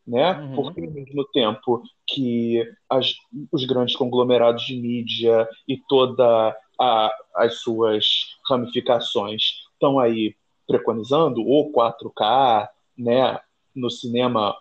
[0.10, 0.32] Né?
[0.32, 0.56] Uhum.
[0.56, 3.14] Porque ao mesmo tempo que as,
[3.52, 10.36] os grandes conglomerados de mídia e toda a, as suas ramificações estão aí
[10.68, 12.68] preconizando o 4K,
[12.98, 13.40] né,
[13.76, 14.58] no cinema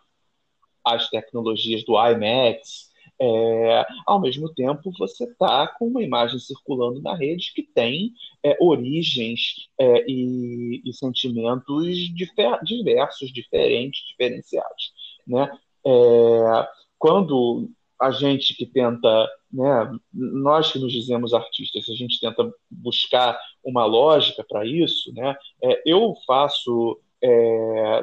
[0.85, 2.89] as tecnologias do IMAX,
[3.21, 8.13] é, ao mesmo tempo você está com uma imagem circulando na rede que tem
[8.45, 14.93] é, origens é, e, e, sentimentos difer diversos, diferentes, diferenciados.
[15.29, 15.51] Né?
[15.87, 22.51] É, quando a gente que tenta, né, nós que nos dizemos artistas, a gente tenta
[22.71, 28.03] buscar uma lógica para isso, né, é, eu faço é,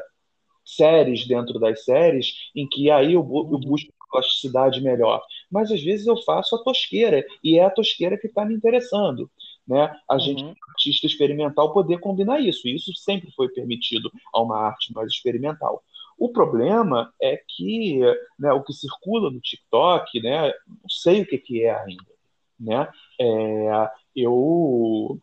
[0.65, 5.81] séries dentro das séries em que aí eu, eu busco uma plasticidade melhor, mas às
[5.81, 9.29] vezes eu faço a tosqueira e é a tosqueira que está me interessando.
[9.67, 10.53] né, a gente, uhum.
[10.69, 12.67] artista experimental, poder combinar isso.
[12.67, 15.83] Isso sempre foi permitido a uma arte mais experimental.
[16.17, 17.99] O problema é que
[18.39, 22.15] né, o que circula no TikTok, né, não sei o que, que é ainda.
[22.59, 22.87] Né?
[23.19, 25.19] É, eu,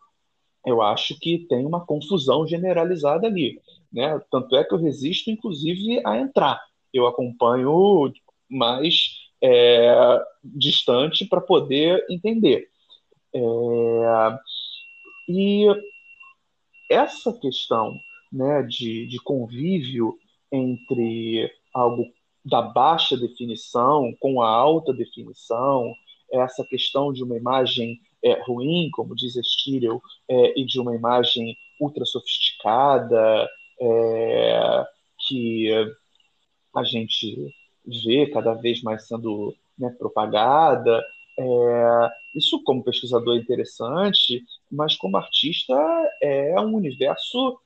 [0.66, 3.60] eu acho que tem uma confusão generalizada ali.
[3.92, 4.20] Né?
[4.30, 6.60] Tanto é que eu resisto, inclusive, a entrar.
[6.92, 8.12] Eu acompanho
[8.48, 12.68] mais é, distante para poder entender.
[13.34, 14.38] É,
[15.28, 15.66] e
[16.90, 17.98] essa questão
[18.30, 20.18] né, de, de convívio
[20.52, 22.06] entre algo
[22.44, 25.94] da baixa definição com a alta definição,
[26.30, 31.56] essa questão de uma imagem é, ruim, como diz Stirel, é, e de uma imagem
[31.80, 33.48] ultra sofisticada,
[33.80, 34.86] é,
[35.26, 35.68] que
[36.74, 37.54] a gente
[38.04, 41.04] vê cada vez mais sendo né, propagada.
[41.38, 45.74] É, isso, como pesquisador, é interessante, mas como artista,
[46.20, 47.58] é um universo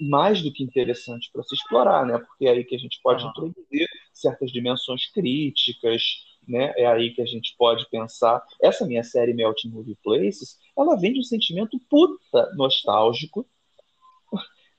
[0.00, 2.18] mais do que interessante para se explorar, né?
[2.18, 6.02] Porque é aí que a gente pode introduzir certas dimensões críticas,
[6.46, 6.72] né?
[6.76, 8.42] É aí que a gente pode pensar.
[8.60, 13.46] Essa minha série Melting Movie Places, ela vem de um sentimento puta nostálgico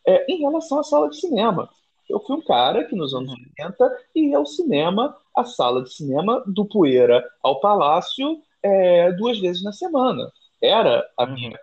[0.06, 1.69] é, em relação à sala de cinema.
[2.10, 3.91] Eu fui um cara que nos anos 80 uhum.
[4.15, 9.71] ia ao cinema, a sala de cinema do Poeira ao Palácio, é, duas vezes na
[9.71, 10.32] semana.
[10.62, 11.34] Era a uhum.
[11.34, 11.60] minha,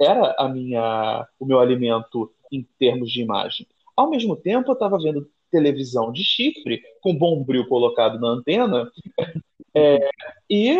[0.00, 3.66] era a minha, o meu alimento em termos de imagem.
[3.96, 8.90] Ao mesmo tempo, eu estava vendo televisão de chifre com bombril colocado na antena
[9.74, 10.10] é,
[10.48, 10.78] e,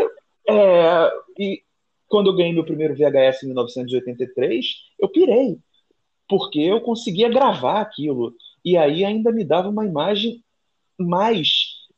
[0.48, 1.62] é, e
[2.08, 4.66] quando eu ganhei meu primeiro VHS em 1983,
[4.98, 5.58] eu pirei
[6.28, 10.42] porque eu conseguia gravar aquilo e aí ainda me dava uma imagem
[10.98, 11.48] mais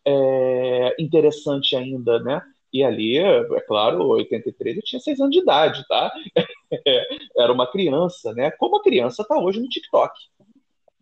[0.05, 2.43] é, interessante ainda, né?
[2.73, 6.13] E ali, é claro, 83 eu tinha seis anos de idade, tá?
[7.37, 8.51] Era uma criança, né?
[8.53, 10.13] Como a criança está hoje no TikTok,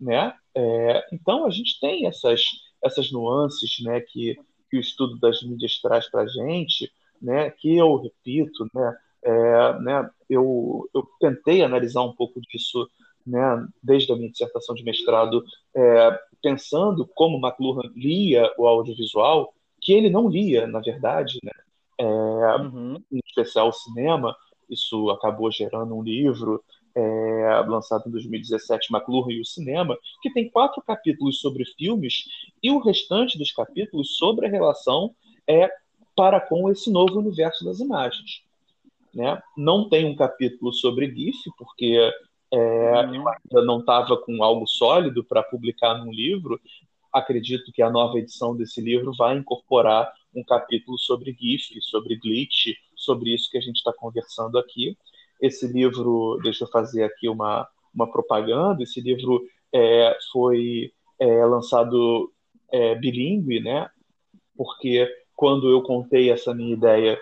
[0.01, 0.35] né?
[0.55, 2.43] É, então a gente tem essas
[2.83, 4.01] essas nuances, né?
[4.01, 4.37] Que,
[4.71, 7.51] que o estudo das mídias traz para gente, né?
[7.51, 8.97] Que eu repito, né?
[9.25, 12.89] É, né eu, eu tentei analisar um pouco disso
[13.27, 19.93] né, desde a minha dissertação de mestrado, é, pensando como McLuhan lia o audiovisual, que
[19.93, 21.53] ele não lia, na verdade, né,
[21.99, 23.03] é, uhum.
[23.11, 24.37] em especial o cinema.
[24.73, 26.63] Isso acabou gerando um livro
[26.95, 32.25] é, lançado em 2017, McLuhan e o Cinema, que tem quatro capítulos sobre filmes
[32.63, 35.15] e o restante dos capítulos sobre a relação
[35.49, 35.71] é
[36.15, 38.43] para com esse novo universo das imagens.
[39.15, 39.41] Né?
[39.57, 42.13] Não tem um capítulo sobre GIF, porque
[42.53, 43.15] é, uhum.
[43.15, 46.61] Eu ainda não estava com algo sólido para publicar num livro.
[47.11, 52.75] Acredito que a nova edição desse livro vai incorporar um capítulo sobre GIF, sobre glitch,
[53.03, 54.97] sobre isso que a gente está conversando aqui.
[55.41, 62.33] Esse livro, deixa eu fazer aqui uma, uma propaganda, esse livro é, foi é, lançado
[62.71, 63.89] é, bilíngue, né?
[64.57, 67.19] Porque quando eu contei essa minha ideia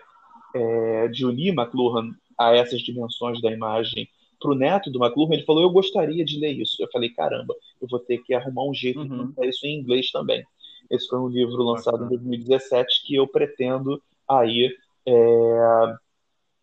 [0.55, 4.09] é, de unir McLuhan a essas dimensões da imagem
[4.41, 6.77] pro neto do McLuhan, ele falou, eu gostaria de ler isso.
[6.83, 9.31] Eu falei, caramba, eu vou ter que arrumar um jeito uhum.
[9.33, 10.45] de ler isso em inglês também.
[10.91, 14.75] Esse foi um livro lançado em 2017 que eu pretendo aí,
[15.07, 15.95] é,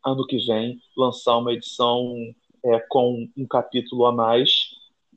[0.06, 2.16] ano que vem, lançar uma edição
[2.64, 4.70] é, com um capítulo a mais,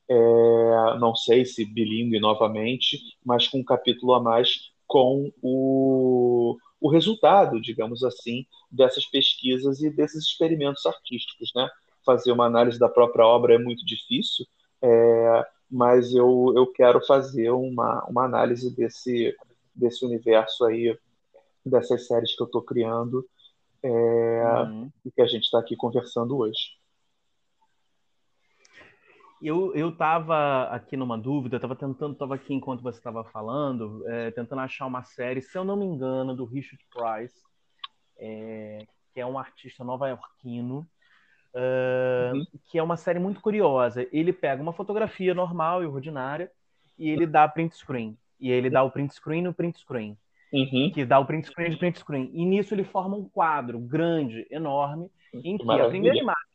[0.08, 6.90] é, não sei se bilíngue novamente, mas com um capítulo a mais com o, o
[6.90, 11.70] resultado, digamos assim, dessas pesquisas e desses experimentos artísticos, né?
[12.04, 14.44] fazer uma análise da própria obra é muito difícil,
[14.82, 19.36] é, mas eu, eu quero fazer uma, uma análise desse,
[19.74, 20.98] desse universo aí,
[21.64, 23.26] dessas séries que eu estou criando
[23.82, 24.90] é, uhum.
[25.04, 26.78] e que a gente está aqui conversando hoje.
[29.42, 34.30] Eu, eu tava aqui numa dúvida, estava tentando, estava aqui enquanto você estava falando, é,
[34.30, 37.40] tentando achar uma série, se eu não me engano, do Richard Price,
[38.18, 40.86] é, que é um artista nova-iorquino,
[41.54, 42.46] uh, uhum.
[42.66, 44.06] que é uma série muito curiosa.
[44.12, 46.50] Ele pega uma fotografia normal e ordinária
[46.98, 48.18] e ele dá print screen.
[48.38, 50.16] E ele dá o print screen no print screen.
[50.52, 50.90] Uhum.
[50.92, 52.30] Que dá o print screen de print screen.
[52.32, 55.86] E nisso ele forma um quadro grande, enorme, em que Maravilha.
[55.86, 56.50] a primeira imagem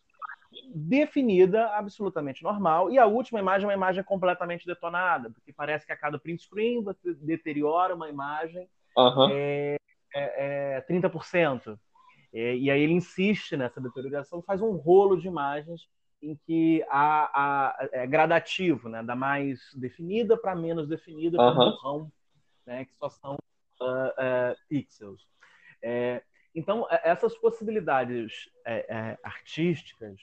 [0.73, 5.91] definida, absolutamente normal, e a última imagem é uma imagem completamente detonada, porque parece que
[5.91, 8.67] a cada print screen você deteriora uma imagem
[8.97, 9.29] uhum.
[9.31, 9.77] é,
[10.13, 11.77] é, é 30%.
[12.33, 15.87] É, e aí ele insiste nessa deterioração, faz um rolo de imagens
[16.21, 19.01] em que a, a, é gradativo, né?
[19.03, 21.71] da mais definida para menos definida, para uhum.
[21.71, 22.11] borrão,
[22.65, 22.85] né?
[22.85, 23.37] que só são
[23.83, 25.21] uh, pixels.
[25.81, 26.21] É,
[26.53, 30.19] Então, é, essas possibilidades é, artísticas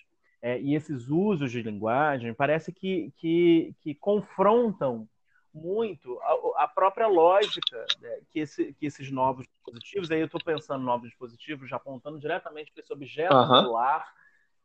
[0.61, 5.09] e esses usos de linguagem parece que, que, que confrontam
[5.55, 10.43] muito a, a própria lógica né, que, esse, que esses novos dispositivos, aí eu estou
[10.43, 13.47] pensando novos dispositivos, já apontando diretamente para esse objeto uhum.
[13.47, 14.13] celular,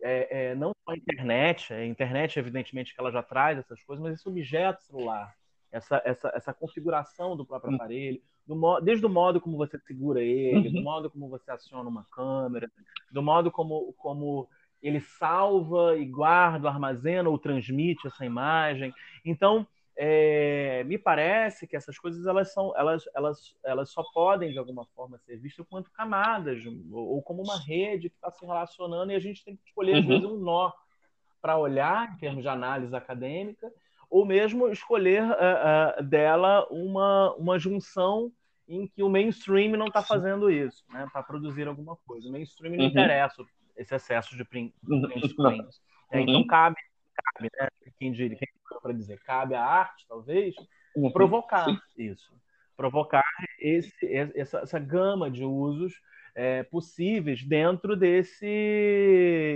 [0.01, 4.01] é, é, não só a internet, a internet, evidentemente, que ela já traz essas coisas,
[4.01, 5.35] mas esse objeto celular,
[5.71, 7.75] essa, essa, essa configuração do próprio uhum.
[7.75, 10.73] aparelho, do, desde o modo como você segura ele, uhum.
[10.73, 12.71] do modo como você aciona uma câmera,
[13.11, 14.47] do modo como, como
[14.81, 18.93] ele salva e guarda, armazena ou transmite essa imagem.
[19.25, 19.67] Então,
[19.99, 24.85] é, me parece que essas coisas elas são elas, elas, elas só podem de alguma
[24.95, 29.15] forma ser vistas quanto camadas ou, ou como uma rede que está se relacionando e
[29.15, 29.99] a gente tem que escolher uhum.
[29.99, 30.71] às vezes um nó
[31.41, 33.73] para olhar em termos de análise acadêmica
[34.07, 38.31] ou mesmo escolher uh, uh, dela uma, uma junção
[38.67, 42.27] em que o mainstream não está fazendo isso, né, para produzir alguma coisa.
[42.27, 42.89] O mainstream não uhum.
[42.89, 43.45] interessa
[43.77, 45.29] esse excesso de print, print uhum.
[45.29, 45.81] screens.
[46.11, 46.47] É, então uhum.
[46.47, 46.77] cabe,
[47.15, 48.47] cabe né, quem diria, quem
[48.81, 50.55] para dizer, cabe à arte, talvez,
[50.95, 51.11] uhum.
[51.11, 51.79] provocar Sim.
[51.97, 52.35] isso.
[52.75, 53.23] Provocar
[53.59, 54.05] esse,
[54.35, 55.99] essa, essa gama de usos
[56.35, 58.45] é, possíveis dentro desse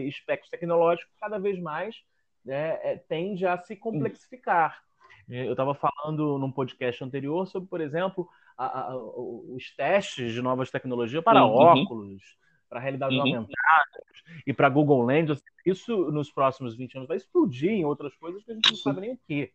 [0.07, 1.95] espectro tecnológico que cada vez mais
[2.43, 4.81] né, é, tende a se complexificar.
[5.29, 8.27] Eu estava falando num podcast anterior sobre, por exemplo,
[8.65, 11.51] a, a, os testes de novas tecnologias para uhum.
[11.51, 12.21] óculos,
[12.69, 13.21] para realidade uhum.
[13.21, 14.03] aumentada
[14.45, 15.43] e para Google Lens.
[15.65, 19.01] Isso nos próximos 20 anos vai explodir em outras coisas que a gente não sabe
[19.01, 19.51] nem o que.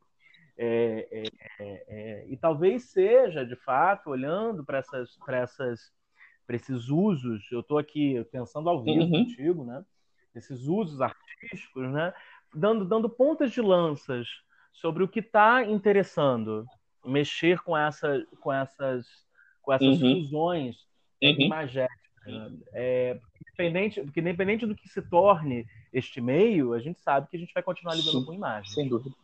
[0.58, 1.22] É, é,
[1.60, 5.92] é, é, e talvez seja, de fato, olhando para essas, essas,
[6.48, 9.10] esses usos, eu estou aqui pensando ao vivo uhum.
[9.10, 9.84] contigo, né?
[10.34, 12.12] Esses usos artísticos, né?
[12.54, 14.28] Dando, dando pontas de lanças
[14.72, 16.66] sobre o que está interessando,
[17.06, 19.06] mexer com, essa, com essas,
[19.62, 20.22] com essas uhum.
[20.22, 20.76] fusões
[21.22, 21.36] uhum.
[21.38, 22.06] imagéticas
[22.72, 27.40] é, independente, porque independente do que se torne este meio, a gente sabe que a
[27.40, 28.74] gente vai continuar lidando Sim, com imagens.
[28.74, 29.14] Sem dúvida.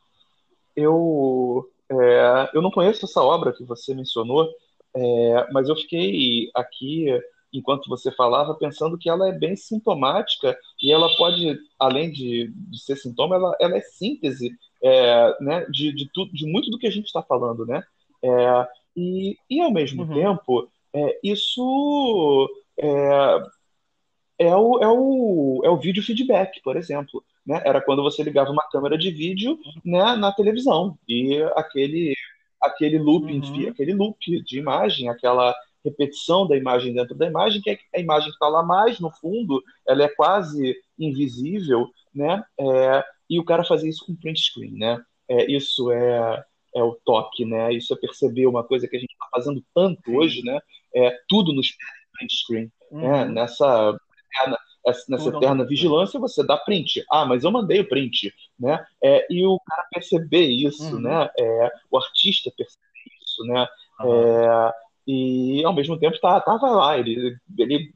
[0.75, 4.49] Eu, é, eu não conheço essa obra que você mencionou,
[4.95, 7.07] é, mas eu fiquei aqui,
[7.53, 12.83] enquanto você falava, pensando que ela é bem sintomática e ela pode, além de, de
[12.83, 16.87] ser sintoma, ela, ela é síntese é, né, de, de, tudo, de muito do que
[16.87, 17.67] a gente está falando.
[17.67, 17.83] Né?
[18.23, 20.15] É, e, e, ao mesmo uhum.
[20.15, 22.49] tempo, é, isso
[22.79, 23.43] é,
[24.39, 27.23] é, o, é, o, é o vídeo feedback, por exemplo.
[27.47, 27.61] Né?
[27.65, 32.15] Era quando você ligava uma câmera de vídeo né, na televisão e aquele,
[32.61, 33.69] aquele loop, uhum.
[33.69, 35.55] aquele loop de imagem, aquela
[35.85, 39.63] repetição da imagem dentro da imagem, que é a imagem está lá mais no fundo,
[39.87, 42.43] ela é quase invisível, né?
[42.59, 45.03] É, e o cara fazia isso com print screen, né?
[45.29, 47.73] É, isso é, é o toque, né?
[47.73, 50.59] Isso é perceber uma coisa que a gente está fazendo tanto hoje, né?
[50.95, 51.75] É, tudo nos
[52.13, 52.73] print screen.
[52.91, 53.03] Né?
[53.03, 53.11] Uhum.
[53.11, 53.25] Né?
[53.29, 53.99] Nessa,
[55.09, 57.05] nessa eterna vigilância, você dá print.
[57.11, 58.33] Ah, mas eu mandei o print.
[58.59, 58.85] Né?
[59.03, 61.01] É, e o cara perceber isso, uhum.
[61.01, 61.31] né?
[61.39, 62.83] É, o artista perceber
[63.23, 63.67] isso, né?
[64.01, 64.15] Uhum.
[64.15, 64.73] É,
[65.07, 67.93] e ao mesmo tempo tá, tava lá, ele, ele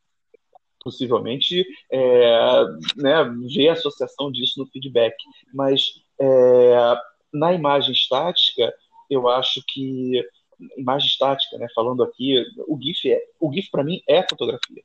[0.86, 2.64] possivelmente é,
[2.96, 5.16] né, vê a associação disso no feedback.
[5.52, 6.94] Mas é,
[7.32, 8.72] na imagem estática,
[9.10, 10.24] eu acho que
[10.76, 11.66] imagem estática, né?
[11.74, 14.82] Falando aqui, o GIF é, o GIF para mim é fotografia.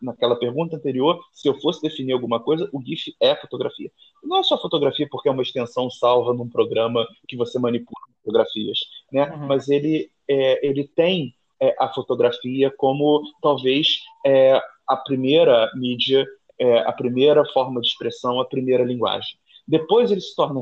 [0.00, 3.90] Naquela pergunta anterior, se eu fosse definir alguma coisa, o GIF é fotografia.
[4.22, 8.78] Não é só fotografia porque é uma extensão salva num programa que você manipula fotografias,
[9.12, 9.30] né?
[9.30, 9.46] Uhum.
[9.46, 13.86] Mas ele é, ele tem é, a fotografia como talvez
[14.26, 16.26] é, a primeira mídia,
[16.58, 19.38] é, a primeira forma de expressão, a primeira linguagem.
[19.66, 20.60] Depois ele se torna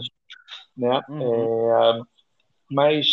[0.76, 1.00] né?
[1.08, 1.72] Uhum.
[1.72, 2.02] É,
[2.70, 3.06] mas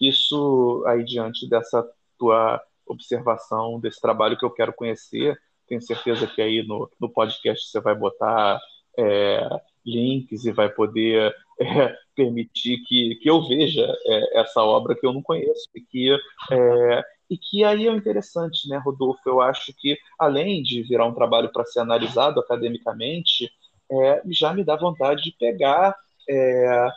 [0.00, 1.86] isso aí diante dessa
[2.18, 7.70] tua observação, desse trabalho que eu quero conhecer, tenho certeza que aí no, no podcast
[7.70, 8.60] você vai botar
[8.98, 9.48] é,
[9.84, 15.12] links e vai poder é, permitir que, que eu veja é, essa obra que eu
[15.12, 16.16] não conheço e que
[16.50, 19.22] é, e que aí é interessante, né, Rodolfo?
[19.26, 23.50] Eu acho que além de virar um trabalho para ser analisado academicamente,
[23.90, 25.96] é, já me dá vontade de pegar
[26.28, 26.88] é,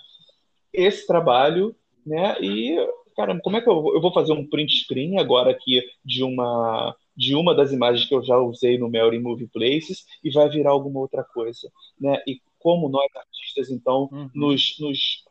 [0.73, 1.75] esse trabalho
[2.07, 2.37] né?
[2.41, 2.77] E,
[3.15, 6.95] caramba, como é que eu, eu vou fazer um print screen agora aqui de uma
[7.17, 10.69] de uma das imagens que eu já usei no Melody Movie Places e vai virar
[10.69, 12.21] alguma outra coisa, né?
[12.27, 14.29] E como nós artistas, então, uhum.
[14.35, 15.23] nos, nos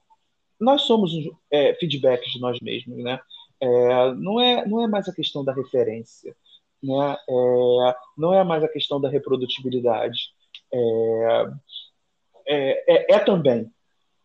[0.59, 1.12] nós somos
[1.51, 3.20] é, feedbacks de nós mesmos, né?
[3.61, 6.34] É, não é não é mais a questão da referência,
[6.82, 7.16] né?
[7.28, 10.18] É, não é mais a questão da reprodutibilidade.
[10.72, 11.47] É,
[12.49, 13.70] é, é, é também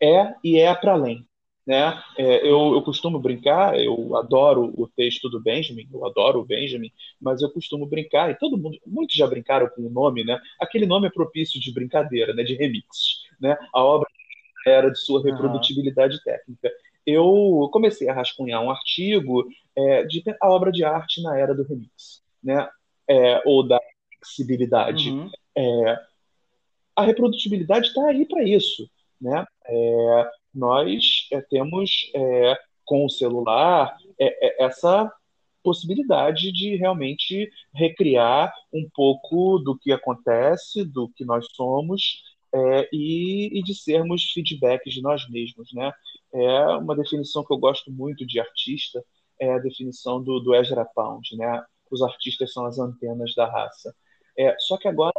[0.01, 1.27] é e é para além
[1.65, 2.01] Né?
[2.17, 6.91] É, eu, eu costumo brincar, eu adoro o texto do Benjamin, eu adoro o Benjamin,
[7.19, 10.39] mas eu costumo brincar, e todo mundo, muitos já brincaram com o nome, né?
[10.59, 12.43] Aquele nome é propício de brincadeira, né?
[12.43, 13.21] de remix.
[13.39, 13.57] Né?
[13.73, 14.09] A obra
[14.65, 16.23] era de sua reprodutibilidade uhum.
[16.23, 16.71] técnica.
[17.05, 21.63] Eu comecei a rascunhar um artigo é, de a obra de arte na era do
[21.63, 22.67] remix, né?
[23.09, 23.79] É, ou da
[24.13, 25.09] flexibilidade.
[25.09, 25.29] Uhum.
[25.57, 25.99] É,
[26.95, 28.89] a reprodutibilidade está aí para isso,
[29.19, 29.45] né?
[29.65, 35.11] É, nós é, temos é, com o celular é, essa
[35.63, 42.23] possibilidade de realmente recriar um pouco do que acontece, do que nós somos
[42.53, 45.93] é, e, e, de sermos feedbacks de nós mesmos, né?
[46.33, 49.03] É uma definição que eu gosto muito de artista
[49.41, 51.63] é a definição do, do Ezra Pound, né?
[51.89, 53.93] Os artistas são as antenas da raça.
[54.37, 55.11] É, só que agora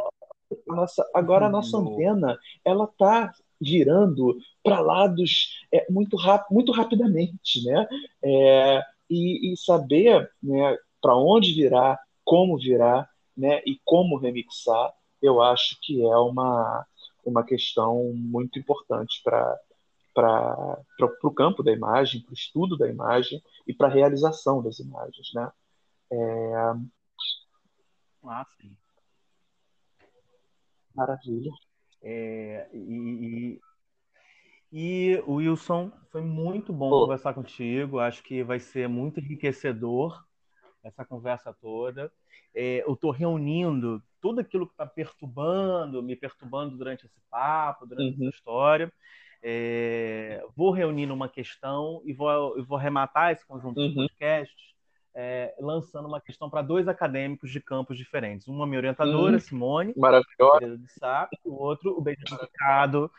[0.69, 3.31] a nossa, agora a nossa antena ela está
[3.63, 7.87] girando para lados é, muito, rap, muito rapidamente, né?
[8.23, 13.61] É, e, e, saber né, para onde virar, como virar, né?
[13.65, 16.85] E como remixar, eu acho que é uma
[17.25, 19.57] uma questão muito importante para
[20.13, 24.79] para o campo da imagem, para o estudo da imagem e para a realização das
[24.79, 25.51] imagens, né?
[26.11, 26.53] É...
[28.23, 28.77] Ah, sim.
[30.93, 31.51] Maravilha.
[32.03, 33.59] É, e,
[34.71, 37.99] e, e, Wilson, foi muito bom conversar contigo.
[37.99, 40.21] Acho que vai ser muito enriquecedor
[40.83, 42.11] essa conversa toda.
[42.53, 48.19] É, eu estou reunindo tudo aquilo que está perturbando, me perturbando durante esse papo, durante
[48.19, 48.27] uhum.
[48.27, 48.93] essa história.
[49.41, 53.89] É, vou reunir numa questão e vou, vou rematar esse conjunto uhum.
[53.89, 54.72] de podcasts
[55.15, 58.47] é, lançando uma questão para dois acadêmicos de campos diferentes.
[58.47, 59.39] Uma minha orientadora, uhum.
[59.39, 60.89] Simone, maravilhosa, de
[61.45, 63.11] o outro, o Ricardo,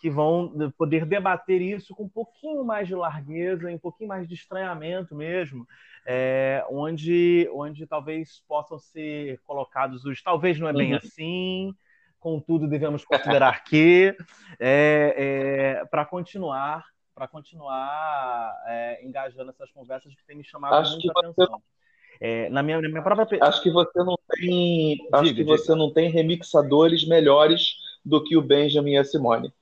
[0.00, 4.34] que vão poder debater isso com um pouquinho mais de largueza, um pouquinho mais de
[4.34, 5.66] estranhamento mesmo,
[6.06, 10.98] é, onde, onde talvez possam ser colocados os talvez não é bem uhum.
[10.98, 11.74] assim,
[12.18, 14.16] contudo devemos considerar que,
[14.58, 15.14] é,
[15.80, 16.84] é, para continuar
[17.22, 21.46] para continuar é, engajando essas conversas que tem me chamado acho muita atenção.
[21.46, 21.62] Você...
[22.20, 25.56] É, na, minha, na minha própria acho que você não tem diga, acho que diga.
[25.56, 29.52] você não tem remixadores melhores do que o Benjamin e a Simone.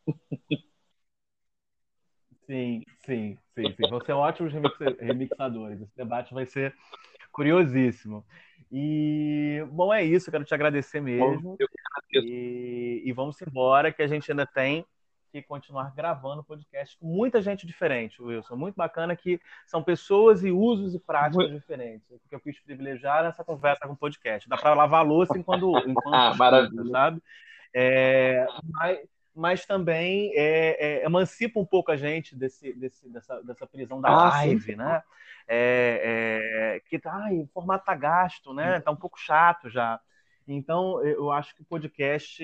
[2.47, 3.89] Sim, sim, sim, sim.
[3.91, 4.53] Vão ser ótimos
[4.99, 5.83] remixadores.
[5.83, 6.75] Esse debate vai ser
[7.31, 8.25] curiosíssimo.
[8.73, 10.31] E, bom, é isso.
[10.31, 11.59] Quero te agradecer mesmo.
[12.13, 14.85] E, e vamos embora, que a gente ainda tem
[15.31, 18.57] que continuar gravando podcast com muita gente diferente, Wilson.
[18.57, 21.61] Muito bacana que são pessoas e usos e práticas Muito...
[21.61, 22.07] diferentes.
[22.29, 24.49] Que eu quis privilegiar nessa conversa com o podcast.
[24.49, 26.91] Dá para lavar louça enquanto, enquanto ah, maravilha.
[26.91, 27.23] sabe?
[27.73, 28.99] É, mas,
[29.35, 34.09] mas também é, é, emancipa um pouco a gente desse, desse, dessa, dessa prisão da
[34.09, 34.75] ah, live, sim.
[34.75, 35.03] né?
[35.47, 38.81] É, é, que tá, ai, o formato tá gasto, né?
[38.81, 40.01] Tá um pouco chato já.
[40.47, 42.43] Então, eu acho que o podcast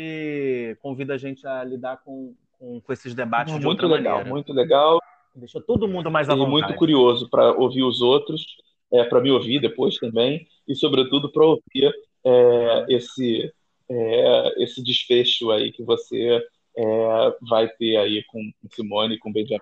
[0.80, 4.30] convida a gente a lidar com, com, com esses debates muito de outra legal, maneira.
[4.30, 5.00] Muito legal.
[5.34, 6.50] Deixa todo mundo mais à e vontade.
[6.50, 8.44] muito curioso para ouvir os outros,
[8.92, 11.94] é, para me ouvir depois também, e sobretudo para ouvir
[12.24, 13.52] é, esse,
[13.88, 16.42] é, esse desfecho aí que você
[16.76, 18.40] é, vai ter aí com
[18.72, 19.60] Simone e com Benjamin.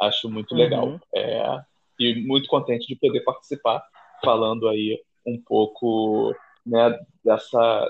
[0.00, 0.58] Acho muito uhum.
[0.58, 1.00] legal.
[1.14, 1.60] É,
[1.98, 3.82] e muito contente de poder participar,
[4.22, 6.34] falando aí um pouco
[6.64, 7.88] né, dessa,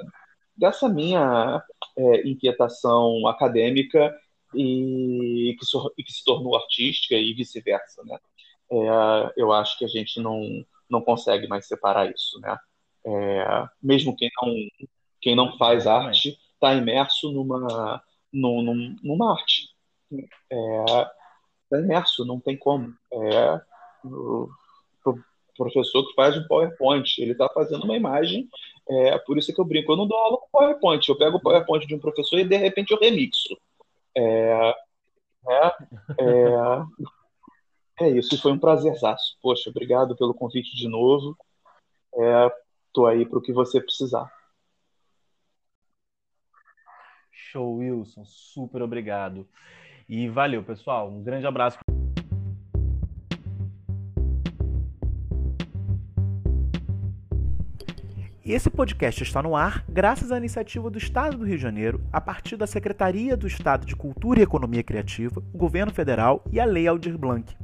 [0.56, 1.62] dessa minha
[1.96, 4.14] é, inquietação acadêmica
[4.54, 8.18] e que, so, e que, se tornou artística e vice-versa, né?
[8.70, 12.56] É, eu acho que a gente não, não consegue mais separar isso, né?
[13.04, 14.54] É, mesmo quem não,
[15.20, 19.68] quem não faz arte está imerso numa, num, numa arte.
[20.10, 22.92] Está é, imerso, não tem como.
[23.12, 23.60] É,
[24.04, 24.48] o,
[25.04, 25.18] o
[25.56, 28.48] professor que faz um PowerPoint, ele está fazendo uma imagem,
[28.88, 31.40] é por isso que eu brinco, eu não dou aula com PowerPoint, eu pego o
[31.40, 33.56] PowerPoint de um professor e de repente eu remixo.
[34.16, 34.74] É,
[35.48, 35.66] é,
[36.20, 36.84] é,
[38.00, 39.36] é isso, foi um prazerzaço.
[39.42, 41.36] Poxa, obrigado pelo convite de novo.
[42.14, 42.50] É,
[42.92, 44.32] tô aí para o que você precisar.
[47.30, 48.24] Show, Wilson.
[48.24, 49.46] Super obrigado.
[50.08, 51.08] E valeu, pessoal.
[51.08, 51.78] Um grande abraço.
[58.52, 62.20] Esse podcast está no ar graças à iniciativa do Estado do Rio de Janeiro, a
[62.20, 66.64] partir da Secretaria do Estado de Cultura e Economia Criativa, o Governo Federal e a
[66.64, 67.56] Lei Aldir Blanc.